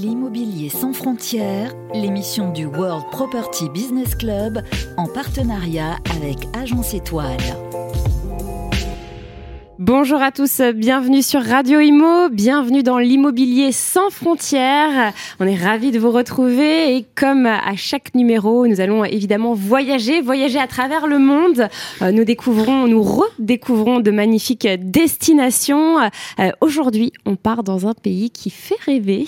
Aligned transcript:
L'immobilier 0.00 0.68
sans 0.68 0.92
frontières, 0.92 1.74
l'émission 1.92 2.52
du 2.52 2.66
World 2.66 3.04
Property 3.10 3.68
Business 3.70 4.14
Club 4.14 4.62
en 4.96 5.08
partenariat 5.08 5.96
avec 6.14 6.36
Agence 6.56 6.94
Étoile. 6.94 7.36
Bonjour 9.88 10.20
à 10.20 10.32
tous, 10.32 10.60
bienvenue 10.74 11.22
sur 11.22 11.42
Radio 11.42 11.80
Imo, 11.80 12.28
bienvenue 12.28 12.82
dans 12.82 12.98
l'immobilier 12.98 13.72
sans 13.72 14.10
frontières. 14.10 15.14
On 15.40 15.46
est 15.46 15.56
ravis 15.56 15.92
de 15.92 15.98
vous 15.98 16.10
retrouver 16.10 16.94
et 16.94 17.06
comme 17.14 17.46
à 17.46 17.74
chaque 17.74 18.14
numéro, 18.14 18.66
nous 18.66 18.82
allons 18.82 19.02
évidemment 19.06 19.54
voyager, 19.54 20.20
voyager 20.20 20.58
à 20.58 20.66
travers 20.66 21.06
le 21.06 21.18
monde. 21.18 21.70
Euh, 22.02 22.12
nous 22.12 22.24
découvrons, 22.24 22.86
nous 22.86 23.02
redécouvrons 23.02 24.00
de 24.00 24.10
magnifiques 24.10 24.68
destinations. 24.78 25.98
Euh, 26.00 26.50
aujourd'hui, 26.60 27.14
on 27.24 27.36
part 27.36 27.64
dans 27.64 27.86
un 27.86 27.94
pays 27.94 28.28
qui 28.28 28.50
fait 28.50 28.76
rêver. 28.84 29.24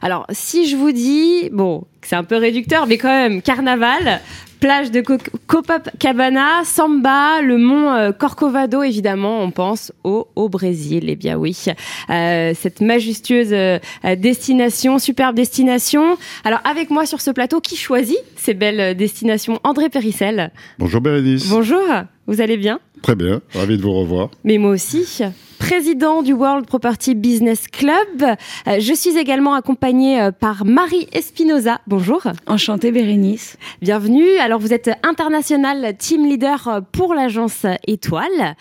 Alors, 0.00 0.24
si 0.30 0.66
je 0.66 0.76
vous 0.76 0.92
dis, 0.92 1.50
bon, 1.52 1.84
c'est 2.08 2.16
un 2.16 2.24
peu 2.24 2.36
réducteur, 2.36 2.86
mais 2.86 2.96
quand 2.96 3.08
même, 3.08 3.42
carnaval, 3.42 4.22
plage 4.60 4.90
de 4.90 5.02
Copacabana, 5.46 6.64
Samba, 6.64 7.42
le 7.42 7.58
mont 7.58 7.90
euh, 7.90 8.12
Corcovado, 8.12 8.82
évidemment, 8.82 9.42
on 9.42 9.50
pense 9.50 9.92
au, 10.04 10.26
au 10.34 10.48
Brésil. 10.48 11.04
Eh 11.08 11.16
bien 11.16 11.36
oui, 11.36 11.66
euh, 12.08 12.54
cette 12.58 12.80
majestueuse 12.80 13.50
euh, 13.52 13.78
destination, 14.16 14.98
superbe 14.98 15.36
destination. 15.36 16.16
Alors 16.44 16.60
avec 16.64 16.88
moi 16.88 17.04
sur 17.04 17.20
ce 17.20 17.30
plateau, 17.30 17.60
qui 17.60 17.76
choisit 17.76 18.16
ces 18.36 18.54
belles 18.54 18.96
destinations? 18.96 19.60
André 19.62 19.90
Périssel. 19.90 20.50
Bonjour 20.78 21.02
Bérénice. 21.02 21.46
Bonjour, 21.50 21.84
vous 22.26 22.40
allez 22.40 22.56
bien? 22.56 22.80
Très 23.02 23.14
bien, 23.14 23.40
ravi 23.54 23.76
de 23.76 23.82
vous 23.82 23.92
revoir. 23.92 24.30
Mais 24.44 24.58
moi 24.58 24.70
aussi 24.70 25.22
président 25.58 26.22
du 26.22 26.32
World 26.32 26.66
Property 26.66 27.14
Business 27.14 27.66
Club. 27.68 28.22
Euh, 28.22 28.80
je 28.80 28.94
suis 28.94 29.18
également 29.18 29.54
accompagnée 29.54 30.20
euh, 30.20 30.30
par 30.30 30.64
Marie 30.64 31.08
Espinoza. 31.12 31.80
Bonjour. 31.86 32.22
Enchantée 32.46 32.92
Bérénice. 32.92 33.58
Bienvenue. 33.82 34.38
Alors 34.38 34.60
vous 34.60 34.72
êtes 34.72 34.90
international 35.02 35.96
team 35.98 36.24
leader 36.26 36.68
euh, 36.68 36.80
pour 36.92 37.14
l'agence 37.14 37.66
Étoile. 37.86 38.56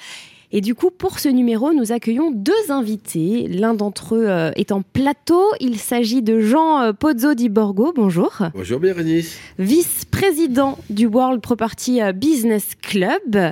Et 0.51 0.61
du 0.61 0.75
coup, 0.75 0.91
pour 0.91 1.19
ce 1.19 1.27
numéro, 1.27 1.73
nous 1.73 1.91
accueillons 1.91 2.31
deux 2.31 2.71
invités. 2.71 3.47
L'un 3.49 3.73
d'entre 3.73 4.15
eux 4.15 4.29
euh, 4.29 4.51
est 4.55 4.71
en 4.71 4.81
plateau. 4.81 5.43
Il 5.59 5.77
s'agit 5.77 6.21
de 6.21 6.39
Jean 6.39 6.81
euh, 6.81 6.93
Pozzo 6.93 7.33
di 7.33 7.49
Borgo. 7.49 7.91
Bonjour. 7.93 8.33
Bonjour 8.53 8.79
Bérénice. 8.79 9.37
Vice-président 9.59 10.77
du 10.89 11.05
World 11.05 11.41
Property 11.41 12.01
euh, 12.01 12.13
Business 12.13 12.75
Club. 12.81 13.51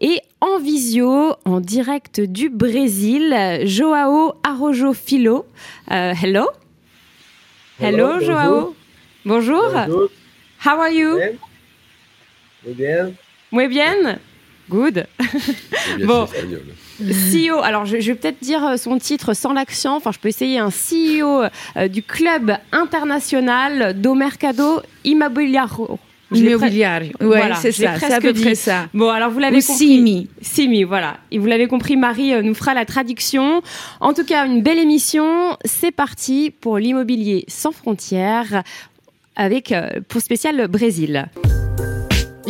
Et 0.00 0.20
en 0.40 0.60
visio, 0.60 1.34
en 1.44 1.58
direct 1.58 2.20
du 2.20 2.48
Brésil, 2.48 3.34
Joao 3.64 4.34
Arrojo 4.44 4.92
Filo. 4.92 5.46
hello. 5.88 6.46
Hello, 7.80 8.20
Joao. 8.20 8.76
Bonjour. 9.24 9.64
bonjour. 9.72 10.08
How 10.64 10.80
are 10.80 10.92
you? 10.92 11.18
Muy 12.64 12.74
bien? 12.74 13.14
Muy 13.50 13.66
bien. 13.66 14.18
Good. 14.68 15.06
bon, 16.04 16.26
CEO, 16.98 17.60
alors 17.62 17.84
je, 17.84 17.96
vais 17.96 18.14
peut-être 18.14 18.42
dire 18.42 18.64
euh, 18.66 18.76
son 18.76 18.98
titre 18.98 19.34
sans 19.34 19.52
l'accent, 19.52 19.96
enfin 19.96 20.10
je 20.12 20.18
peux 20.18 20.28
essayer 20.28 20.58
un 20.58 20.70
CEO 20.70 21.44
euh, 21.76 21.88
du 21.88 22.02
club 22.02 22.56
international 22.72 24.00
do 24.00 24.14
mercado 24.14 24.80
immobiliaro. 25.04 25.98
Immobiliario, 26.32 27.12
ouais, 27.20 27.52
c'est 27.60 27.70
ça, 27.70 28.00
c'est 28.00 28.12
à 28.12 28.20
peu 28.20 28.34
près 28.34 28.56
ça. 28.56 28.88
Bon, 28.92 29.08
alors 29.10 29.30
vous 29.30 29.38
l'avez 29.38 29.60
compris. 29.60 29.76
Simi. 29.76 30.28
Simi, 30.40 30.82
voilà. 30.82 31.18
Et 31.30 31.38
vous 31.38 31.46
l'avez 31.46 31.68
compris, 31.68 31.96
Marie 31.96 32.34
euh, 32.34 32.42
nous 32.42 32.54
fera 32.54 32.74
la 32.74 32.84
traduction. 32.84 33.62
En 34.00 34.12
tout 34.12 34.24
cas, 34.24 34.44
une 34.44 34.60
belle 34.60 34.80
émission. 34.80 35.56
C'est 35.64 35.92
parti 35.92 36.52
pour 36.60 36.78
l'immobilier 36.78 37.44
sans 37.46 37.70
frontières 37.70 38.64
avec 39.36 39.72
pour 40.08 40.20
spécial 40.22 40.66
Brésil 40.66 41.28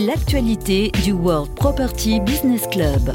l'actualité 0.06 0.92
du 1.02 1.12
World 1.12 1.52
Property 1.56 2.20
Business 2.20 2.64
Club. 2.68 3.10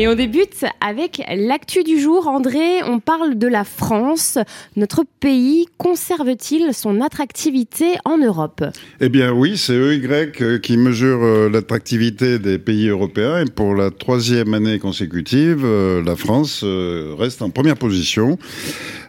Et 0.00 0.06
on 0.06 0.14
débute 0.14 0.64
avec 0.80 1.20
l'actu 1.28 1.82
du 1.82 1.98
jour. 1.98 2.28
André, 2.28 2.84
on 2.86 3.00
parle 3.00 3.36
de 3.36 3.48
la 3.48 3.64
France. 3.64 4.38
Notre 4.76 5.02
pays 5.18 5.66
conserve-t-il 5.76 6.72
son 6.72 7.00
attractivité 7.00 7.96
en 8.04 8.16
Europe? 8.16 8.62
Eh 9.00 9.08
bien 9.08 9.32
oui, 9.32 9.58
c'est 9.58 9.74
EY 9.74 10.30
euh, 10.40 10.58
qui 10.60 10.76
mesure 10.76 11.24
euh, 11.24 11.50
l'attractivité 11.50 12.38
des 12.38 12.60
pays 12.60 12.86
européens. 12.86 13.44
Et 13.44 13.46
pour 13.46 13.74
la 13.74 13.90
troisième 13.90 14.54
année 14.54 14.78
consécutive, 14.78 15.62
euh, 15.64 16.00
la 16.04 16.14
France 16.14 16.62
reste 16.62 17.42
en 17.42 17.50
première 17.50 17.76
position. 17.76 18.38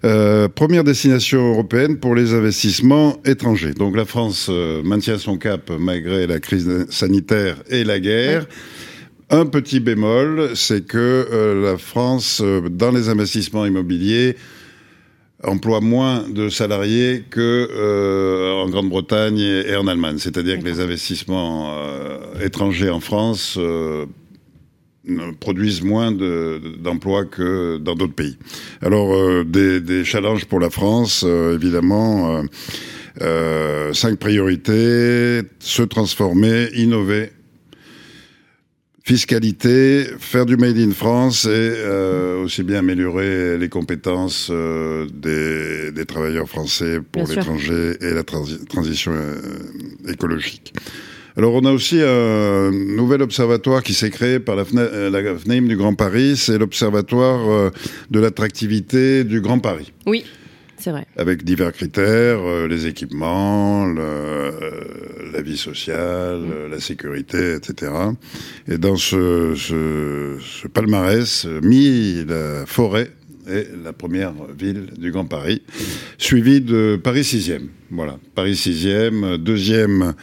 première 0.02 0.84
destination 0.84 1.52
européenne 1.52 2.00
pour 2.00 2.16
les 2.16 2.34
investissements 2.34 3.18
étrangers. 3.26 3.74
Donc 3.76 3.96
la 3.96 4.06
France 4.06 4.50
maintient 4.84 5.20
son 5.20 5.38
cap 5.38 5.70
malgré 5.70 6.26
la 6.26 6.40
crise 6.40 6.88
sanitaire 6.90 7.58
et 7.70 7.84
la 7.84 8.00
guerre. 8.00 8.48
Un 9.32 9.46
petit 9.46 9.80
bémol, 9.80 10.56
c'est 10.56 10.88
que 10.88 10.98
euh, 10.98 11.62
la 11.62 11.78
France, 11.78 12.42
euh, 12.44 12.68
dans 12.68 12.90
les 12.90 13.10
investissements 13.10 13.64
immobiliers, 13.64 14.36
emploie 15.44 15.82
moins 15.82 16.28
de 16.28 16.50
salariés 16.50 17.24
que 17.30 17.70
euh, 17.72 18.54
en 18.54 18.68
Grande-Bretagne 18.70 19.38
et, 19.38 19.76
en 19.76 19.86
Allemagne. 19.86 20.18
C'est-à-dire 20.18 20.58
que 20.58 20.66
les 20.66 20.80
investissements 20.80 21.72
étrangers 22.42 22.90
en 22.90 23.00
France 23.00 23.58
produisent 25.40 25.84
moins 25.84 26.12
d'emplois 26.12 27.24
que 27.24 27.78
dans 27.78 27.96
d'autres 27.96 28.16
pays. 28.16 28.38
Alors, 28.82 29.46
des, 29.46 29.80
des, 29.80 30.04
challenges 30.04 30.46
pour 30.46 30.60
la 30.60 30.70
France, 30.70 31.24
évidemment. 31.24 32.44
cinq 33.94 34.20
priorités 34.20 35.42
se 35.60 35.84
transformer, 35.84 36.68
innover, 36.76 37.32
fiscalité, 39.10 40.06
faire 40.20 40.46
du 40.46 40.56
made 40.56 40.78
in 40.78 40.92
France 40.92 41.46
et 41.46 41.50
euh, 41.50 42.44
aussi 42.44 42.62
bien 42.62 42.78
améliorer 42.78 43.58
les 43.58 43.68
compétences 43.68 44.50
euh, 44.52 45.08
des, 45.12 45.92
des, 45.92 46.06
travailleurs 46.06 46.48
français 46.48 47.00
pour 47.12 47.28
l'étranger 47.28 47.98
et 48.02 48.14
la 48.14 48.22
transition 48.24 49.12
euh, 49.12 50.12
écologique. 50.14 50.74
Alors 51.36 51.56
on 51.56 51.66
a 51.66 51.72
aussi 51.72 52.00
un 52.04 52.70
nouvel 52.70 53.24
observatoire 53.24 53.82
qui 53.82 53.96
s'est 53.96 54.12
créé 54.12 54.40
par 54.40 54.56
la, 54.56 54.66
la 55.10 55.36
FNAIM 55.36 55.68
du 55.68 55.76
Grand 55.76 55.96
Paris, 55.96 56.38
c'est 56.38 56.60
l'observatoire 56.60 57.72
de 58.12 58.20
l'attractivité 58.20 59.24
du 59.24 59.42
Grand 59.42 59.58
Paris. 59.58 59.92
Oui. 60.06 60.24
C'est 60.80 60.92
vrai. 60.92 61.06
Avec 61.18 61.44
divers 61.44 61.74
critères, 61.74 62.40
les 62.68 62.88
équipements, 62.88 63.86
le, 63.86 64.52
la 65.34 65.42
vie 65.42 65.58
sociale, 65.58 66.40
mm. 66.40 66.72
la 66.72 66.80
sécurité, 66.80 67.54
etc. 67.54 67.92
Et 68.68 68.78
dans 68.78 68.96
ce, 68.96 69.54
ce, 69.56 70.68
palmarès, 70.68 71.46
mis 71.62 72.26
la 72.26 72.66
forêt 72.66 73.12
est 73.48 73.70
la 73.84 73.94
première 73.94 74.34
ville 74.58 74.88
du 74.98 75.12
Grand 75.12 75.26
Paris, 75.26 75.64
suivie 76.18 76.62
de 76.62 77.00
Paris 77.02 77.22
6e. 77.22 77.68
Voilà, 77.90 78.18
Paris 78.36 78.54
6e, 78.54 79.38
deuxième, 79.38 80.14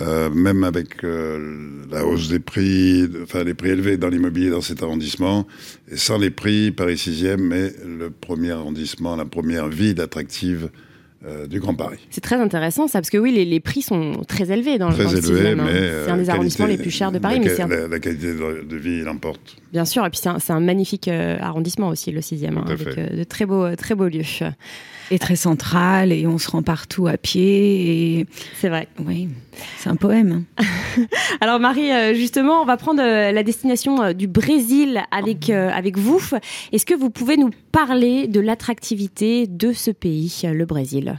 euh, 0.00 0.30
même 0.30 0.62
avec 0.62 1.02
euh, 1.02 1.82
la 1.90 2.06
hausse 2.06 2.28
des 2.28 2.38
prix, 2.38 3.08
enfin 3.24 3.42
les 3.42 3.54
prix 3.54 3.70
élevés 3.70 3.96
dans 3.96 4.08
l'immobilier 4.08 4.48
dans 4.48 4.60
cet 4.60 4.84
arrondissement, 4.84 5.48
et 5.90 5.96
sans 5.96 6.16
les 6.16 6.30
prix, 6.30 6.70
Paris 6.70 6.94
6e 6.94 7.52
est 7.52 7.74
le 7.84 8.08
premier 8.10 8.52
arrondissement, 8.52 9.16
la 9.16 9.24
première 9.24 9.68
ville 9.68 10.00
attractive 10.00 10.70
euh, 11.26 11.48
du 11.48 11.58
Grand 11.58 11.74
Paris. 11.74 11.98
C'est 12.10 12.20
très 12.20 12.36
intéressant 12.36 12.86
ça, 12.86 13.00
parce 13.00 13.10
que 13.10 13.18
oui, 13.18 13.32
les, 13.32 13.60
prix 13.60 13.82
sont 13.82 14.22
très 14.28 14.52
élevés 14.52 14.78
dans, 14.78 14.90
très 14.90 15.04
le 15.04 15.18
élevés, 15.18 15.50
hein. 15.50 15.64
mais 15.66 15.90
C'est 16.04 16.10
un 16.10 16.16
des 16.18 16.30
arrondissements 16.30 16.66
les 16.66 16.78
plus 16.78 16.92
chers 16.92 17.10
de 17.10 17.18
Paris. 17.18 17.40
La, 17.40 17.66
mais 17.66 17.76
la, 17.76 17.88
la 17.88 17.98
qualité 17.98 18.32
de, 18.32 18.76
vie 18.76 19.02
l'emporte. 19.02 19.56
Bien 19.72 19.84
sûr, 19.84 20.04
et 20.04 20.10
puis 20.10 20.20
c'est 20.20 20.52
un, 20.52 20.60
magnifique 20.60 21.08
euh, 21.08 21.38
arrondissement 21.40 21.88
aussi, 21.88 22.10
le 22.10 22.20
6e, 22.20 22.58
hein, 22.58 22.64
avec 22.68 22.98
euh, 22.98 23.16
de 23.16 23.24
très 23.24 23.46
beaux, 23.46 23.74
très 23.76 23.94
beaux 23.94 24.08
lieux. 24.08 24.24
Et 25.12 25.18
très 25.18 25.36
central, 25.36 26.12
et 26.12 26.26
on 26.26 26.38
se 26.38 26.48
rend 26.50 26.62
partout 26.62 27.08
à 27.08 27.16
pied. 27.16 28.20
Et... 28.20 28.26
C'est 28.54 28.68
vrai. 28.68 28.86
Oui, 29.04 29.28
c'est 29.78 29.88
un 29.88 29.96
poème. 29.96 30.44
Alors 31.40 31.58
Marie, 31.58 31.90
justement, 32.14 32.62
on 32.62 32.64
va 32.64 32.76
prendre 32.76 33.02
la 33.02 33.42
destination 33.42 34.12
du 34.12 34.28
Brésil 34.28 35.02
avec, 35.10 35.50
avec 35.50 35.98
vous. 35.98 36.20
Est-ce 36.70 36.86
que 36.86 36.94
vous 36.94 37.10
pouvez 37.10 37.36
nous 37.36 37.50
parler 37.72 38.28
de 38.28 38.38
l'attractivité 38.38 39.48
de 39.48 39.72
ce 39.72 39.90
pays, 39.90 40.42
le 40.44 40.64
Brésil? 40.64 41.16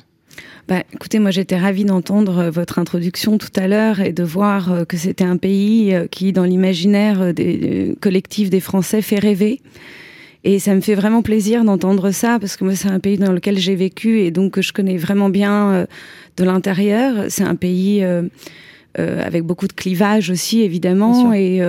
Bah, 0.68 0.84
écoutez, 0.94 1.20
moi 1.20 1.32
j'étais 1.32 1.58
ravie 1.58 1.86
d'entendre 1.86 2.38
euh, 2.38 2.50
votre 2.50 2.80
introduction 2.80 3.38
tout 3.38 3.52
à 3.56 3.68
l'heure 3.68 4.00
et 4.00 4.14
de 4.14 4.24
voir 4.24 4.72
euh, 4.72 4.86
que 4.86 4.96
c'était 4.96 5.24
un 5.24 5.38
pays 5.38 5.94
euh, 5.94 6.08
qui, 6.08 6.32
dans 6.32 6.44
l'imaginaire 6.44 7.34
des 7.34 7.96
collectif 8.00 8.50
des 8.50 8.60
Français, 8.60 9.02
fait 9.02 9.20
rêver. 9.20 9.60
Et 10.44 10.60
ça 10.60 10.74
me 10.74 10.82
fait 10.82 10.96
vraiment 10.96 11.22
plaisir 11.22 11.64
d'entendre 11.64 12.12
ça 12.12 12.40
parce 12.40 12.56
que 12.56 12.64
moi 12.64 12.74
c'est 12.74 12.88
un 12.88 13.00
pays 13.00 13.18
dans 13.18 13.32
lequel 13.32 13.60
j'ai 13.60 13.76
vécu 13.76 14.22
et 14.22 14.32
donc 14.32 14.54
que 14.54 14.62
je 14.62 14.74
connais 14.74 14.98
vraiment 14.98 15.30
bien 15.30 15.86
de 16.38 16.44
l'intérieur. 16.44 17.26
C'est 17.30 17.44
un 17.44 17.54
pays 17.54 18.04
avec 18.96 19.44
beaucoup 19.44 19.68
de 19.68 19.74
clivage 19.74 20.32
aussi 20.32 20.62
évidemment 20.62 21.32
et 21.32 21.62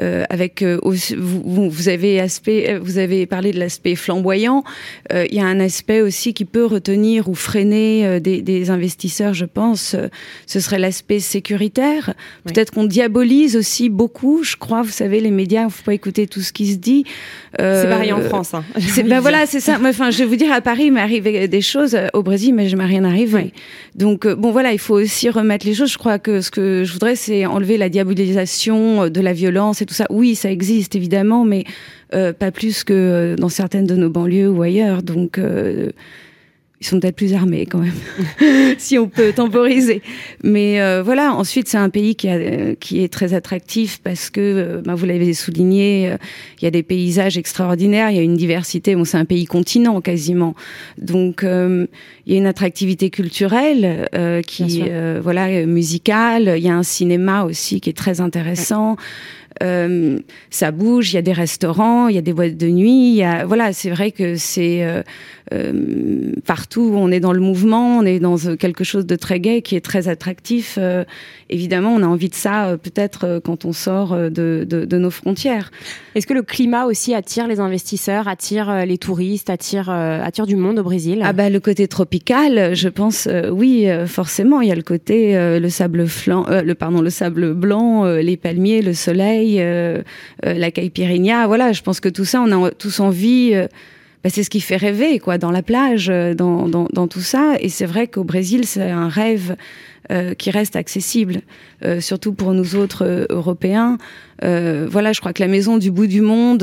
euh, 0.00 0.24
avec 0.28 0.62
euh, 0.62 0.80
vous, 0.82 1.70
vous, 1.70 1.88
avez 1.88 2.18
aspect, 2.18 2.66
euh, 2.68 2.80
vous 2.82 2.98
avez 2.98 3.26
parlé 3.26 3.52
de 3.52 3.58
l'aspect 3.58 3.94
flamboyant. 3.94 4.64
Il 5.12 5.34
y 5.34 5.40
a 5.40 5.46
un 5.46 5.60
aspect 5.60 6.00
aussi 6.00 6.34
qui 6.34 6.44
peut 6.44 6.64
retenir 6.64 7.28
ou 7.28 7.34
freiner 7.34 8.20
des, 8.20 8.42
des, 8.42 8.70
investisseurs, 8.70 9.34
je 9.34 9.44
pense. 9.44 9.94
ce 10.46 10.60
serait 10.60 10.78
l'aspect 10.78 11.20
sécuritaire. 11.20 12.14
Peut-être 12.44 12.72
qu'on 12.72 12.84
diabolise 12.84 13.56
aussi 13.56 13.90
beaucoup. 13.90 14.42
Je 14.42 14.56
crois, 14.56 14.82
vous 14.82 14.90
savez, 14.90 15.20
les 15.20 15.30
médias, 15.30 15.68
faut 15.68 15.84
pas 15.84 15.94
écouter 15.94 16.26
tout 16.26 16.40
ce 16.40 16.52
qui 16.52 16.72
se 16.72 16.76
dit. 16.76 17.04
c'est 17.58 17.88
pareil 17.88 18.12
en 18.12 18.20
France. 18.22 18.54
Hein. 18.54 18.64
ben 19.04 19.20
voilà, 19.20 19.46
c'est 19.46 19.60
ça. 19.60 19.78
Enfin, 19.84 20.10
je 20.10 20.18
vais 20.18 20.24
vous 20.24 20.36
dire, 20.36 20.52
à 20.52 20.60
Paris, 20.60 20.84
il 20.86 20.92
m'est 20.92 21.00
arrivé 21.00 21.46
des 21.48 21.60
choses. 21.60 21.96
Au 22.12 22.22
Brésil, 22.22 22.54
mais 22.54 22.68
je 22.68 22.76
m'est 22.76 22.86
rien 22.86 23.04
arrivé. 23.04 23.52
Donc 23.94 24.26
bon, 24.26 24.50
voilà, 24.50 24.72
il 24.72 24.78
faut 24.78 24.94
aussi 24.94 25.28
remettre 25.28 25.66
les 25.66 25.74
choses. 25.74 25.92
Je 25.92 25.98
crois 25.98 26.18
que 26.18 26.40
ce 26.40 26.50
que 26.50 26.82
je 26.84 26.92
voudrais, 26.92 27.16
c'est 27.16 27.46
enlever 27.46 27.76
la 27.76 27.88
diabolisation 27.88 29.08
de 29.08 29.20
la 29.20 29.32
violence 29.32 29.82
tout 29.86 29.94
ça. 29.94 30.06
Oui, 30.10 30.34
ça 30.34 30.50
existe 30.50 30.96
évidemment, 30.96 31.44
mais 31.44 31.64
euh, 32.14 32.32
pas 32.32 32.52
plus 32.52 32.84
que 32.84 32.92
euh, 32.92 33.36
dans 33.36 33.48
certaines 33.48 33.86
de 33.86 33.96
nos 33.96 34.10
banlieues 34.10 34.48
ou 34.48 34.62
ailleurs. 34.62 35.02
Donc, 35.02 35.38
euh, 35.38 35.90
ils 36.80 36.86
sont 36.86 37.00
peut-être 37.00 37.16
plus 37.16 37.32
armés 37.32 37.66
quand 37.66 37.78
même, 37.78 38.74
si 38.78 38.98
on 38.98 39.08
peut 39.08 39.32
temporiser. 39.32 40.02
Mais 40.42 41.00
voilà, 41.00 41.32
ensuite 41.32 41.66
c'est 41.66 41.78
un 41.78 41.88
pays 41.88 42.14
qui, 42.14 42.28
a, 42.28 42.74
qui 42.74 43.02
est 43.02 43.10
très 43.10 43.32
attractif 43.32 44.00
parce 44.02 44.28
que, 44.28 44.82
bah, 44.84 44.94
vous 44.94 45.06
l'avez 45.06 45.32
souligné, 45.32 46.14
il 46.60 46.64
y 46.64 46.66
a 46.66 46.70
des 46.70 46.82
paysages 46.82 47.38
extraordinaires, 47.38 48.10
il 48.10 48.16
y 48.16 48.18
a 48.18 48.22
une 48.22 48.36
diversité. 48.36 48.96
Bon, 48.96 49.06
c'est 49.06 49.16
un 49.16 49.24
pays 49.24 49.46
continent 49.46 50.02
quasiment, 50.02 50.54
donc 50.98 51.42
il 51.42 51.88
y 52.26 52.34
a 52.34 52.38
une 52.38 52.46
attractivité 52.46 53.08
culturelle 53.08 54.06
qui, 54.46 54.82
voilà, 55.22 55.64
musicale. 55.64 56.54
Il 56.58 56.64
y 56.64 56.68
a 56.68 56.76
un 56.76 56.82
cinéma 56.82 57.44
aussi 57.44 57.80
qui 57.80 57.88
est 57.88 57.96
très 57.96 58.20
intéressant. 58.20 58.98
Euh, 59.62 60.18
ça 60.50 60.70
bouge, 60.72 61.12
il 61.12 61.16
y 61.16 61.18
a 61.18 61.22
des 61.22 61.32
restaurants, 61.32 62.08
il 62.08 62.14
y 62.14 62.18
a 62.18 62.22
des 62.22 62.32
boîtes 62.32 62.56
de 62.56 62.68
nuit, 62.68 63.10
il 63.10 63.16
y 63.16 63.22
a, 63.22 63.44
voilà, 63.44 63.72
c'est 63.72 63.90
vrai 63.90 64.10
que 64.10 64.34
c'est 64.34 64.84
euh, 64.84 65.02
euh, 65.52 66.32
partout, 66.44 66.92
on 66.94 67.10
est 67.12 67.20
dans 67.20 67.32
le 67.32 67.40
mouvement, 67.40 67.98
on 67.98 68.04
est 68.04 68.18
dans 68.18 68.36
quelque 68.56 68.82
chose 68.82 69.06
de 69.06 69.16
très 69.16 69.38
gai 69.38 69.62
qui 69.62 69.76
est 69.76 69.84
très 69.84 70.08
attractif. 70.08 70.78
évidemment, 71.50 71.94
on 71.94 72.02
a 72.02 72.06
envie 72.06 72.28
de 72.28 72.34
ça 72.34 72.76
peut-être 72.82 73.40
quand 73.44 73.64
on 73.64 73.72
sort 73.72 74.16
de, 74.16 74.66
de, 74.68 74.84
de 74.84 74.98
nos 74.98 75.10
frontières. 75.10 75.70
Est-ce 76.14 76.26
que 76.26 76.34
le 76.34 76.42
climat 76.42 76.86
aussi 76.86 77.14
attire 77.14 77.46
les 77.46 77.60
investisseurs, 77.60 78.26
attire 78.26 78.86
les 78.86 78.98
touristes, 78.98 79.50
attire, 79.50 79.90
attire 79.90 80.46
du 80.46 80.56
monde 80.56 80.78
au 80.78 80.82
Brésil? 80.82 81.22
Ah 81.24 81.32
bah 81.32 81.50
le 81.50 81.60
côté 81.60 81.86
tropical, 81.86 82.74
je 82.74 82.88
pense, 82.88 83.28
oui, 83.52 83.86
forcément, 84.06 84.60
il 84.62 84.68
y 84.68 84.72
a 84.72 84.76
le 84.76 84.82
côté 84.82 85.34
le 85.34 85.68
sable 85.68 86.06
flan, 86.06 86.46
le 86.48 86.74
pardon, 86.74 87.02
le 87.02 87.10
sable 87.10 87.54
blanc, 87.54 88.04
les 88.04 88.36
palmiers, 88.36 88.82
le 88.82 88.94
soleil 88.94 89.43
euh, 89.58 90.02
euh, 90.44 90.54
la 90.54 90.70
caipirinha. 90.70 91.46
Voilà, 91.46 91.72
je 91.72 91.82
pense 91.82 92.00
que 92.00 92.08
tout 92.08 92.24
ça, 92.24 92.40
on 92.40 92.64
a 92.64 92.70
tous 92.70 93.00
envie. 93.00 93.50
Euh, 93.54 93.66
bah, 94.22 94.30
c'est 94.30 94.42
ce 94.42 94.50
qui 94.50 94.60
fait 94.60 94.76
rêver, 94.76 95.18
quoi, 95.18 95.36
dans 95.36 95.50
la 95.50 95.62
plage, 95.62 96.06
dans, 96.06 96.66
dans, 96.68 97.08
tout 97.08 97.20
ça. 97.20 97.56
Et 97.60 97.68
c'est 97.68 97.84
vrai 97.84 98.06
qu'au 98.06 98.24
Brésil, 98.24 98.64
c'est 98.64 98.90
un 98.90 99.08
rêve 99.08 99.54
qui 100.38 100.50
reste 100.50 100.76
accessible, 100.76 101.42
surtout 102.00 102.32
pour 102.32 102.54
nous 102.54 102.74
autres 102.74 103.26
Européens. 103.28 103.98
voilà, 104.40 105.12
je 105.12 105.20
crois 105.20 105.34
que 105.34 105.42
la 105.42 105.48
maison 105.48 105.76
du 105.76 105.90
bout 105.90 106.06
du 106.06 106.22
monde 106.22 106.62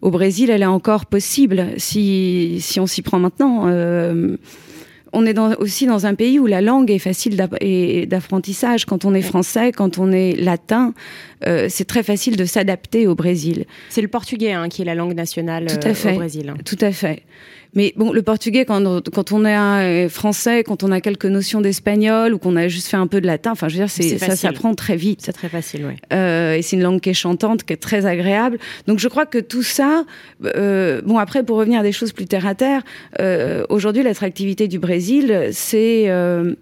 au 0.00 0.10
Brésil, 0.10 0.48
elle 0.48 0.62
est 0.62 0.66
encore 0.66 1.04
possible 1.04 1.66
si, 1.76 2.56
si 2.60 2.80
on 2.80 2.86
s'y 2.86 3.02
prend 3.02 3.18
maintenant 3.18 3.66
on 5.12 5.26
est 5.26 5.38
aussi 5.58 5.86
dans 5.86 6.06
un 6.06 6.14
pays 6.14 6.38
où 6.38 6.46
la 6.46 6.60
langue 6.60 6.90
est 6.90 6.98
facile 6.98 7.36
d'apprentissage. 7.36 8.84
Quand 8.84 9.04
on 9.04 9.14
est 9.14 9.22
français, 9.22 9.72
quand 9.72 9.98
on 9.98 10.12
est 10.12 10.32
latin, 10.32 10.94
euh, 11.46 11.66
c'est 11.68 11.86
très 11.86 12.02
facile 12.02 12.36
de 12.36 12.44
s'adapter 12.44 13.06
au 13.06 13.14
Brésil. 13.14 13.64
C'est 13.88 14.02
le 14.02 14.08
portugais 14.08 14.52
hein, 14.52 14.68
qui 14.68 14.82
est 14.82 14.84
la 14.84 14.94
langue 14.94 15.14
nationale 15.14 15.66
Tout 15.66 15.86
à 15.86 15.90
euh, 15.90 15.94
fait. 15.94 16.12
au 16.12 16.16
Brésil. 16.16 16.54
Tout 16.64 16.78
à 16.80 16.92
fait. 16.92 17.22
Mais 17.74 17.92
bon, 17.96 18.12
le 18.12 18.22
portugais, 18.22 18.64
quand, 18.64 19.08
quand 19.10 19.32
on 19.32 19.44
est 19.44 19.54
un 19.54 19.80
euh, 19.82 20.08
français, 20.08 20.64
quand 20.64 20.82
on 20.82 20.90
a 20.90 21.00
quelques 21.00 21.26
notions 21.26 21.60
d'espagnol 21.60 22.34
ou 22.34 22.38
qu'on 22.38 22.56
a 22.56 22.68
juste 22.68 22.88
fait 22.88 22.96
un 22.96 23.06
peu 23.06 23.20
de 23.20 23.26
latin, 23.26 23.52
enfin, 23.52 23.68
je 23.68 23.74
veux 23.74 23.80
dire, 23.80 23.90
c'est, 23.90 24.18
ça 24.18 24.34
s'apprend 24.34 24.74
très 24.74 24.96
vite. 24.96 25.20
C'est 25.22 25.32
très 25.32 25.48
facile, 25.48 25.86
oui. 25.86 25.94
Euh, 26.12 26.54
et 26.54 26.62
c'est 26.62 26.76
une 26.76 26.82
langue 26.82 27.00
qui 27.00 27.10
est 27.10 27.14
chantante, 27.14 27.64
qui 27.64 27.72
est 27.72 27.76
très 27.76 28.06
agréable. 28.06 28.58
Donc, 28.86 28.98
je 28.98 29.08
crois 29.08 29.26
que 29.26 29.38
tout 29.38 29.62
ça, 29.62 30.04
euh, 30.44 31.00
bon, 31.02 31.18
après, 31.18 31.42
pour 31.42 31.58
revenir 31.58 31.80
à 31.80 31.82
des 31.82 31.92
choses 31.92 32.12
plus 32.12 32.26
terre 32.26 32.46
à 32.46 32.54
terre, 32.54 32.82
euh, 33.20 33.64
aujourd'hui, 33.68 34.02
l'attractivité 34.02 34.68
du 34.68 34.78
Brésil, 34.78 35.50
c'est 35.52 36.04
euh, 36.08 36.54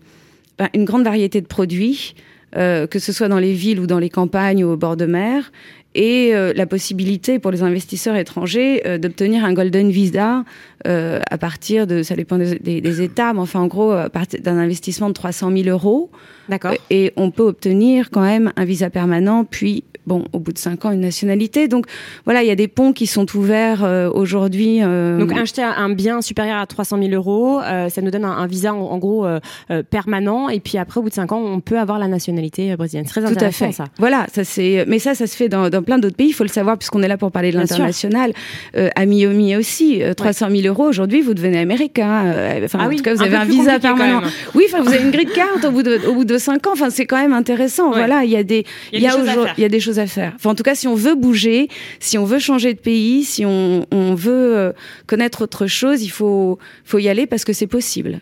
ben, 0.58 0.68
une 0.74 0.84
grande 0.84 1.04
variété 1.04 1.40
de 1.40 1.46
produits. 1.46 2.14
Euh, 2.56 2.86
que 2.86 2.98
ce 2.98 3.12
soit 3.12 3.28
dans 3.28 3.38
les 3.38 3.52
villes 3.52 3.78
ou 3.78 3.86
dans 3.86 3.98
les 3.98 4.08
campagnes 4.08 4.64
ou 4.64 4.70
au 4.70 4.76
bord 4.78 4.96
de 4.96 5.04
mer, 5.04 5.52
et 5.94 6.34
euh, 6.34 6.54
la 6.54 6.64
possibilité 6.64 7.38
pour 7.38 7.50
les 7.50 7.62
investisseurs 7.62 8.16
étrangers 8.16 8.86
euh, 8.86 8.96
d'obtenir 8.96 9.44
un 9.44 9.52
golden 9.52 9.90
visa 9.90 10.44
à 10.84 11.38
partir 11.38 11.86
de, 11.86 12.02
ça 12.02 12.14
dépend 12.16 12.38
des, 12.38 12.58
des, 12.58 12.80
des, 12.80 13.02
États, 13.02 13.34
mais 13.34 13.40
enfin 13.40 13.60
en 13.60 13.66
gros 13.66 13.90
à 13.90 14.08
partir 14.08 14.40
d'un 14.40 14.56
investissement 14.56 15.08
de 15.08 15.12
300 15.12 15.50
000 15.54 15.68
euros. 15.68 16.10
D'accord. 16.48 16.72
Et 16.88 17.12
on 17.16 17.30
peut 17.30 17.42
obtenir 17.42 18.08
quand 18.10 18.22
même 18.22 18.52
un 18.56 18.64
visa 18.64 18.88
permanent, 18.88 19.44
puis 19.44 19.84
bon, 20.08 20.24
au 20.32 20.40
bout 20.40 20.52
de 20.52 20.58
cinq 20.58 20.84
ans, 20.84 20.90
une 20.90 21.00
nationalité. 21.00 21.68
Donc 21.68 21.86
voilà, 22.24 22.42
il 22.42 22.48
y 22.48 22.50
a 22.50 22.56
des 22.56 22.66
ponts 22.66 22.92
qui 22.92 23.06
sont 23.06 23.26
ouverts 23.36 23.84
euh, 23.84 24.10
aujourd'hui. 24.10 24.82
Euh... 24.82 25.18
Donc 25.18 25.32
acheter 25.36 25.62
un 25.62 25.90
bien 25.90 26.20
supérieur 26.22 26.56
à 26.58 26.66
300 26.66 26.98
000 27.00 27.10
euros, 27.12 27.60
euh, 27.60 27.88
ça 27.88 28.00
nous 28.00 28.10
donne 28.10 28.24
un, 28.24 28.32
un 28.32 28.46
visa 28.46 28.74
en, 28.74 28.78
en 28.78 28.98
gros 28.98 29.26
euh, 29.26 29.38
euh, 29.70 29.82
permanent. 29.88 30.48
Et 30.48 30.60
puis 30.60 30.78
après, 30.78 30.98
au 30.98 31.02
bout 31.02 31.10
de 31.10 31.14
cinq 31.14 31.30
ans, 31.32 31.40
on 31.40 31.60
peut 31.60 31.78
avoir 31.78 31.98
la 31.98 32.08
nationalité 32.08 32.74
brésilienne. 32.76 33.06
Très 33.06 33.24
intéressant 33.24 33.38
Tout 33.38 33.64
à 33.64 33.68
fait. 33.68 33.72
ça. 33.72 33.84
Voilà, 33.98 34.26
ça 34.32 34.44
c'est. 34.44 34.84
Mais 34.88 34.98
ça, 34.98 35.14
ça 35.14 35.26
se 35.26 35.36
fait 35.36 35.48
dans, 35.48 35.68
dans 35.68 35.82
plein 35.82 35.98
d'autres 35.98 36.16
pays. 36.16 36.28
Il 36.28 36.32
faut 36.32 36.44
le 36.44 36.48
savoir 36.48 36.78
puisqu'on 36.78 37.02
est 37.02 37.08
là 37.08 37.18
pour 37.18 37.30
parler 37.30 37.52
de 37.52 37.58
l'international. 37.58 38.32
à 38.74 39.06
Miami 39.06 39.56
aussi, 39.56 40.02
300 40.16 40.48
000 40.50 40.62
euros 40.66 40.88
aujourd'hui, 40.88 41.20
vous 41.20 41.34
devenez 41.34 41.58
américain. 41.58 42.32
enfin, 42.64 42.78
ah 42.80 42.86
en 42.86 42.88
oui, 42.88 42.96
tout 42.96 43.02
cas, 43.02 43.14
vous 43.14 43.22
avez 43.22 43.36
un 43.36 43.44
visa 43.44 43.78
permanent. 43.78 44.22
Oui, 44.54 44.64
enfin, 44.68 44.82
vous 44.82 44.88
avez 44.92 45.02
une 45.04 45.10
grille 45.10 45.26
de 45.26 45.32
carte 45.32 45.64
au 45.66 45.70
bout 45.70 45.82
de 45.82 46.00
au 46.08 46.14
bout 46.14 46.24
de 46.24 46.38
cinq 46.38 46.66
ans. 46.66 46.72
Enfin, 46.72 46.90
c'est 46.90 47.06
quand 47.06 47.20
même 47.20 47.32
intéressant. 47.32 47.90
Ouais. 47.90 47.98
Voilà, 47.98 48.24
il 48.24 48.30
y 48.30 48.36
a 48.36 48.42
des 48.42 48.64
il 48.92 49.02
y 49.02 49.06
a, 49.06 49.10
y 49.10 49.12
choses 49.12 49.28
à 49.28 49.32
faire. 49.32 49.54
Enfin, 49.98 50.50
en 50.50 50.54
tout 50.54 50.62
cas, 50.62 50.74
si 50.74 50.88
on 50.88 50.94
veut 50.94 51.14
bouger, 51.14 51.68
si 52.00 52.18
on 52.18 52.24
veut 52.24 52.38
changer 52.38 52.74
de 52.74 52.78
pays, 52.78 53.24
si 53.24 53.44
on, 53.44 53.86
on 53.90 54.14
veut 54.14 54.56
euh, 54.56 54.72
connaître 55.06 55.42
autre 55.42 55.66
chose, 55.66 56.02
il 56.02 56.10
faut, 56.10 56.58
faut 56.84 56.98
y 56.98 57.08
aller 57.08 57.26
parce 57.26 57.44
que 57.44 57.52
c'est 57.52 57.66
possible. 57.66 58.20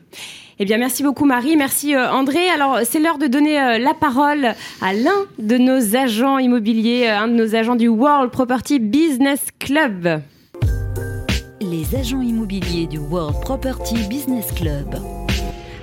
Eh 0.58 0.64
bien, 0.64 0.78
merci 0.78 1.02
beaucoup 1.02 1.26
Marie, 1.26 1.54
merci 1.56 1.94
euh, 1.94 2.10
André. 2.10 2.48
Alors, 2.48 2.78
c'est 2.84 2.98
l'heure 2.98 3.18
de 3.18 3.26
donner 3.26 3.60
euh, 3.60 3.78
la 3.78 3.92
parole 3.92 4.54
à 4.80 4.94
l'un 4.94 5.26
de 5.38 5.58
nos 5.58 5.96
agents 5.96 6.38
immobiliers, 6.38 7.08
euh, 7.08 7.18
un 7.18 7.28
de 7.28 7.34
nos 7.34 7.54
agents 7.54 7.76
du 7.76 7.88
World 7.88 8.30
Property 8.30 8.78
Business 8.78 9.48
Club. 9.58 10.22
Les 11.60 11.94
agents 11.94 12.22
immobiliers 12.22 12.86
du 12.86 12.98
World 12.98 13.38
Property 13.42 13.96
Business 14.08 14.50
Club. 14.52 14.96